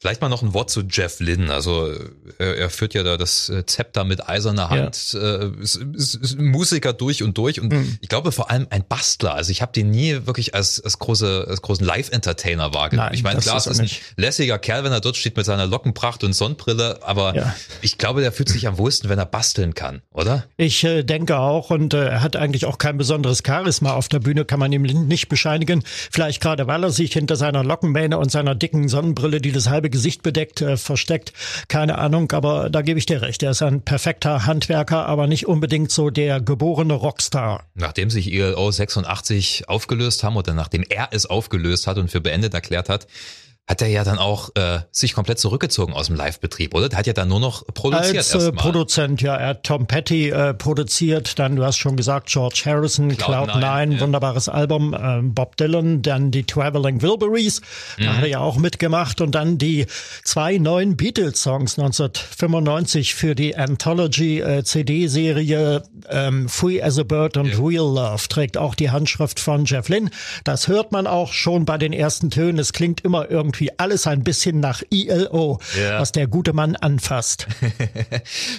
Vielleicht 0.00 0.22
mal 0.22 0.30
noch 0.30 0.40
ein 0.42 0.54
Wort 0.54 0.70
zu 0.70 0.80
Jeff 0.80 1.20
Lynn. 1.20 1.50
Also 1.50 1.92
er, 2.38 2.56
er 2.56 2.70
führt 2.70 2.94
ja 2.94 3.02
da 3.02 3.18
das 3.18 3.50
äh, 3.50 3.66
Zepter 3.66 4.04
mit 4.04 4.26
eiserner 4.26 4.70
Hand, 4.70 5.12
ja. 5.12 5.20
äh, 5.20 5.50
ist, 5.60 5.76
ist, 5.76 6.14
ist 6.14 6.40
Musiker 6.40 6.94
durch 6.94 7.22
und 7.22 7.36
durch 7.36 7.60
und 7.60 7.70
mhm. 7.70 7.98
ich 8.00 8.08
glaube 8.08 8.32
vor 8.32 8.50
allem 8.50 8.66
ein 8.70 8.82
Bastler. 8.88 9.34
Also 9.34 9.50
ich 9.50 9.60
habe 9.60 9.72
den 9.72 9.90
nie 9.90 10.24
wirklich 10.24 10.54
als, 10.54 10.82
als, 10.82 10.98
große, 10.98 11.44
als 11.46 11.60
großen 11.60 11.84
Live-Entertainer 11.84 12.72
wahrgenommen. 12.72 13.08
Nein, 13.08 13.14
ich 13.14 13.22
meine, 13.22 13.40
klar, 13.40 13.58
ist, 13.58 13.66
ist 13.66 13.78
ein 13.78 13.90
lässiger 14.16 14.58
Kerl, 14.58 14.84
wenn 14.84 14.92
er 14.92 15.02
dort 15.02 15.18
steht 15.18 15.36
mit 15.36 15.44
seiner 15.44 15.66
Lockenpracht 15.66 16.24
und 16.24 16.32
Sonnenbrille, 16.32 17.00
aber 17.02 17.36
ja. 17.36 17.54
ich 17.82 17.98
glaube, 17.98 18.22
der 18.22 18.32
fühlt 18.32 18.48
sich 18.48 18.66
am 18.66 18.78
wohlsten, 18.78 19.10
wenn 19.10 19.18
er 19.18 19.26
basteln 19.26 19.74
kann, 19.74 20.00
oder? 20.14 20.46
Ich 20.56 20.82
äh, 20.82 21.02
denke 21.02 21.36
auch 21.36 21.68
und 21.68 21.92
äh, 21.92 22.06
er 22.06 22.22
hat 22.22 22.36
eigentlich 22.36 22.64
auch 22.64 22.78
kein 22.78 22.96
besonderes 22.96 23.42
Charisma 23.46 23.92
auf 23.92 24.08
der 24.08 24.20
Bühne, 24.20 24.46
kann 24.46 24.60
man 24.60 24.72
ihm 24.72 24.80
nicht 24.80 25.28
bescheinigen. 25.28 25.82
Vielleicht 25.84 26.40
gerade, 26.40 26.66
weil 26.66 26.84
er 26.84 26.90
sich 26.90 27.12
hinter 27.12 27.36
seiner 27.36 27.62
Lockenmähne 27.62 28.16
und 28.16 28.30
seiner 28.30 28.54
dicken 28.54 28.88
Sonnenbrille, 28.88 29.42
die 29.42 29.52
das 29.52 29.68
halbe 29.68 29.89
Gesicht 29.90 30.22
bedeckt, 30.22 30.60
äh, 30.60 30.76
versteckt, 30.76 31.32
keine 31.68 31.98
Ahnung, 31.98 32.32
aber 32.32 32.70
da 32.70 32.82
gebe 32.82 32.98
ich 32.98 33.06
dir 33.06 33.22
recht. 33.22 33.42
Er 33.42 33.50
ist 33.50 33.62
ein 33.62 33.82
perfekter 33.82 34.46
Handwerker, 34.46 35.06
aber 35.06 35.26
nicht 35.26 35.46
unbedingt 35.46 35.90
so 35.90 36.10
der 36.10 36.40
geborene 36.40 36.94
Rockstar. 36.94 37.64
Nachdem 37.74 38.10
sich 38.10 38.32
ELO 38.32 38.70
86 38.70 39.68
aufgelöst 39.68 40.24
haben 40.24 40.36
oder 40.36 40.54
nachdem 40.54 40.84
er 40.88 41.08
es 41.12 41.26
aufgelöst 41.26 41.86
hat 41.86 41.98
und 41.98 42.10
für 42.10 42.20
beendet 42.20 42.54
erklärt 42.54 42.88
hat, 42.88 43.06
hat 43.70 43.80
er 43.82 43.88
ja 43.88 44.02
dann 44.02 44.18
auch 44.18 44.48
äh, 44.56 44.80
sich 44.90 45.14
komplett 45.14 45.38
zurückgezogen 45.38 45.92
aus 45.92 46.08
dem 46.08 46.16
Live-Betrieb, 46.16 46.74
oder? 46.74 46.88
Der 46.88 46.98
hat 46.98 47.06
ja 47.06 47.12
dann 47.12 47.28
nur 47.28 47.38
noch 47.38 47.64
produziert. 47.68 48.16
Als 48.16 48.34
äh, 48.34 48.50
Produzent, 48.50 49.22
ja. 49.22 49.36
Er 49.36 49.50
hat 49.50 49.62
Tom 49.62 49.86
Petty 49.86 50.30
äh, 50.30 50.54
produziert, 50.54 51.38
dann, 51.38 51.54
du 51.54 51.64
hast 51.64 51.76
schon 51.76 51.96
gesagt, 51.96 52.30
George 52.30 52.62
Harrison, 52.66 53.16
Cloud, 53.16 53.50
Cloud 53.50 53.60
9, 53.60 53.92
ja. 53.92 54.00
wunderbares 54.00 54.48
Album, 54.48 54.92
äh, 54.92 55.20
Bob 55.22 55.56
Dylan, 55.56 56.02
dann 56.02 56.32
die 56.32 56.42
Traveling 56.42 57.00
Wilburys, 57.00 57.60
mhm. 57.96 58.04
da 58.04 58.16
hat 58.16 58.22
er 58.22 58.28
ja 58.28 58.40
auch 58.40 58.56
mitgemacht 58.56 59.20
und 59.20 59.36
dann 59.36 59.56
die 59.56 59.86
zwei 60.24 60.58
neuen 60.58 60.96
Beatles-Songs 60.96 61.78
1995 61.78 63.14
für 63.14 63.36
die 63.36 63.56
Anthology-CD-Serie 63.56 65.76
äh, 65.76 65.82
ähm, 66.10 66.48
Free 66.48 66.82
as 66.82 66.98
a 66.98 67.04
Bird 67.04 67.36
und 67.36 67.46
ja. 67.46 67.60
Real 67.60 67.86
Love 67.86 68.26
trägt 68.28 68.58
auch 68.58 68.74
die 68.74 68.90
Handschrift 68.90 69.38
von 69.38 69.64
Jeff 69.64 69.88
Lynne. 69.88 70.10
Das 70.42 70.66
hört 70.66 70.90
man 70.90 71.06
auch 71.06 71.32
schon 71.32 71.64
bei 71.64 71.78
den 71.78 71.92
ersten 71.92 72.30
Tönen. 72.30 72.58
Es 72.58 72.72
klingt 72.72 73.02
immer 73.02 73.30
irgendwie 73.30 73.49
irgendwie 73.50 73.70
alles 73.78 74.06
ein 74.06 74.22
bisschen 74.22 74.60
nach 74.60 74.82
ILO, 74.90 75.58
ja. 75.76 75.98
was 76.00 76.12
der 76.12 76.28
gute 76.28 76.52
Mann 76.52 76.76
anfasst. 76.76 77.46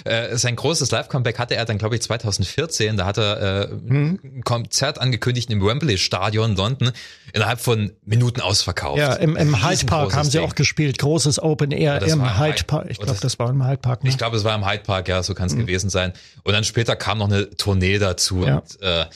Äh, 0.04 0.36
sein 0.36 0.56
großes 0.56 0.90
Live-Comeback 0.90 1.38
hatte 1.38 1.54
er 1.54 1.64
dann, 1.64 1.78
glaube 1.78 1.94
ich, 1.94 2.02
2014. 2.02 2.96
Da 2.96 3.06
hat 3.06 3.18
er 3.18 3.62
äh, 3.62 3.68
hm. 3.68 4.18
ein 4.22 4.44
Konzert 4.44 5.00
angekündigt 5.00 5.50
im 5.50 5.64
Wembley 5.64 5.96
Stadion 5.96 6.56
London 6.56 6.90
innerhalb 7.32 7.60
von 7.60 7.92
Minuten 8.04 8.40
ausverkauft. 8.40 8.98
Ja, 8.98 9.14
im, 9.14 9.36
im 9.36 9.64
Hyde 9.64 9.86
Park 9.86 10.14
haben 10.14 10.28
sie 10.28 10.38
Ding. 10.38 10.48
auch 10.48 10.54
gespielt. 10.54 10.98
Großes 10.98 11.40
Open 11.40 11.70
Air 11.70 12.00
ja, 12.00 12.12
im 12.12 12.38
Hyde 12.38 12.64
Park. 12.64 12.86
Ich 12.90 12.98
glaube, 12.98 13.18
das 13.20 13.38
war 13.38 13.50
im 13.50 13.64
Hyde 13.64 13.78
Park. 13.78 14.02
Ne? 14.02 14.10
Ich 14.10 14.18
glaube, 14.18 14.36
es 14.36 14.44
war 14.44 14.54
im 14.54 14.68
Hyde 14.68 14.82
Park, 14.82 15.08
ja, 15.08 15.22
so 15.22 15.34
kann 15.34 15.46
es 15.46 15.54
mhm. 15.54 15.60
gewesen 15.60 15.88
sein. 15.88 16.12
Und 16.42 16.52
dann 16.52 16.64
später 16.64 16.96
kam 16.96 17.18
noch 17.18 17.28
eine 17.28 17.50
Tournee 17.50 17.98
dazu. 17.98 18.44
Ja. 18.44 18.58
Und, 18.58 18.82
äh, 18.82 19.06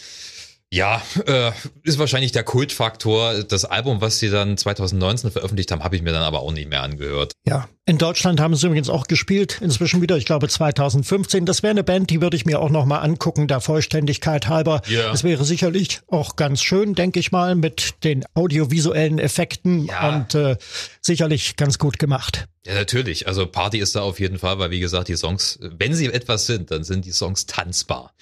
ja, 0.77 1.03
äh, 1.27 1.53
ist 1.83 1.99
wahrscheinlich 1.99 2.33
der 2.33 2.45
Kultfaktor. 2.45 3.43
Das 3.45 3.65
Album, 3.65 4.01
was 4.01 4.19
sie 4.19 4.31
dann 4.31 4.57
2019 4.59 5.31
veröffentlicht 5.31 5.73
haben, 5.73 5.83
habe 5.83 5.97
ich 5.97 6.03
mir 6.03 6.13
dann 6.13 6.23
aber 6.23 6.41
auch 6.41 6.53
nicht 6.53 6.69
mehr 6.69 6.83
angehört. 6.83 7.33
Ja, 7.47 7.69
in 7.89 7.99
Deutschland 7.99 8.41
haben 8.41 8.57
sie 8.57 8.67
übrigens 8.67 8.89
auch 8.89 9.07
gespielt, 9.07 9.59
inzwischen 9.61 10.03
wieder, 10.03 10.17
ich 10.17 10.25
glaube 10.25 10.49
2015. 10.49 11.47
Das 11.47 11.63
wäre 11.63 11.71
eine 11.71 11.85
Band, 11.85 12.11
die 12.11 12.21
würde 12.21 12.37
ich 12.37 12.45
mir 12.45 12.59
auch 12.59 12.69
nochmal 12.69 13.05
angucken, 13.05 13.47
der 13.47 13.61
Vollständigkeit 13.61 14.49
halber. 14.49 14.83
Ja. 14.89 15.13
Es 15.13 15.23
wäre 15.23 15.45
sicherlich 15.45 16.01
auch 16.09 16.35
ganz 16.35 16.63
schön, 16.63 16.97
denke 16.97 17.21
ich 17.21 17.31
mal, 17.31 17.55
mit 17.55 18.03
den 18.03 18.25
audiovisuellen 18.35 19.21
Effekten 19.21 19.87
ja. 19.87 20.09
und 20.09 20.35
äh, 20.35 20.57
sicherlich 21.01 21.55
ganz 21.55 21.79
gut 21.79 22.01
gemacht. 22.01 22.49
Ja, 22.67 22.75
natürlich. 22.75 23.29
Also 23.29 23.47
Party 23.47 23.79
ist 23.79 23.95
da 23.95 24.01
auf 24.01 24.19
jeden 24.19 24.41
Fall, 24.41 24.59
weil 24.59 24.73
wie 24.73 24.81
gesagt, 24.81 25.07
die 25.07 25.17
Songs, 25.17 25.61
wenn 25.61 25.95
sie 25.95 26.07
etwas 26.07 26.47
sind, 26.47 26.73
dann 26.73 26.83
sind 26.83 27.05
die 27.05 27.13
Songs 27.13 27.47
tanzbar. 27.47 28.13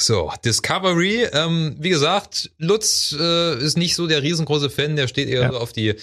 So, 0.00 0.32
Discovery, 0.42 1.28
ähm, 1.32 1.76
wie 1.78 1.90
gesagt, 1.90 2.50
Lutz 2.56 3.14
äh, 3.18 3.62
ist 3.62 3.76
nicht 3.76 3.94
so 3.94 4.06
der 4.06 4.22
riesengroße 4.22 4.70
Fan, 4.70 4.96
der 4.96 5.08
steht 5.08 5.28
eher 5.28 5.42
ja. 5.42 5.52
so 5.52 5.58
auf 5.58 5.74
die 5.74 5.94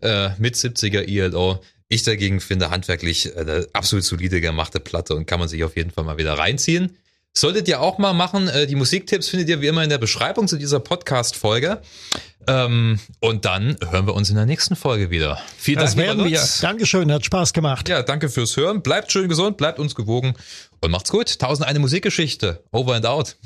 äh, 0.00 0.30
mit 0.38 0.54
70er 0.54 1.06
ELO. 1.06 1.60
Ich 1.88 2.02
dagegen 2.02 2.40
finde 2.40 2.70
handwerklich 2.70 3.36
eine 3.36 3.68
absolut 3.72 4.04
solide 4.04 4.40
gemachte 4.40 4.80
Platte 4.80 5.14
und 5.14 5.26
kann 5.26 5.38
man 5.38 5.48
sich 5.48 5.62
auf 5.62 5.76
jeden 5.76 5.90
Fall 5.90 6.04
mal 6.04 6.18
wieder 6.18 6.36
reinziehen. 6.36 6.96
Solltet 7.32 7.68
ihr 7.68 7.82
auch 7.82 7.98
mal 7.98 8.14
machen. 8.14 8.48
Äh, 8.48 8.66
die 8.66 8.76
Musiktipps 8.76 9.28
findet 9.28 9.50
ihr 9.50 9.60
wie 9.60 9.66
immer 9.66 9.84
in 9.84 9.90
der 9.90 9.98
Beschreibung 9.98 10.48
zu 10.48 10.56
dieser 10.56 10.80
Podcast-Folge. 10.80 11.82
Ähm, 12.48 12.98
und 13.20 13.44
dann 13.44 13.76
hören 13.90 14.06
wir 14.06 14.14
uns 14.14 14.30
in 14.30 14.36
der 14.36 14.46
nächsten 14.46 14.74
Folge 14.74 15.10
wieder. 15.10 15.38
Vielen 15.58 15.76
Dank. 15.76 15.88
Das 15.88 15.96
werden 15.98 16.24
wir. 16.24 16.42
Dankeschön, 16.62 17.12
hat 17.12 17.24
Spaß 17.26 17.52
gemacht. 17.52 17.88
Ja, 17.88 18.02
danke 18.02 18.30
fürs 18.30 18.56
Hören. 18.56 18.82
Bleibt 18.82 19.12
schön 19.12 19.28
gesund, 19.28 19.58
bleibt 19.58 19.78
uns 19.78 19.94
gewogen 19.94 20.34
und 20.80 20.90
macht's 20.90 21.10
gut. 21.10 21.38
Tausend 21.38 21.68
eine 21.68 21.78
Musikgeschichte. 21.78 22.64
Over 22.72 22.94
and 22.94 23.04
out. 23.04 23.36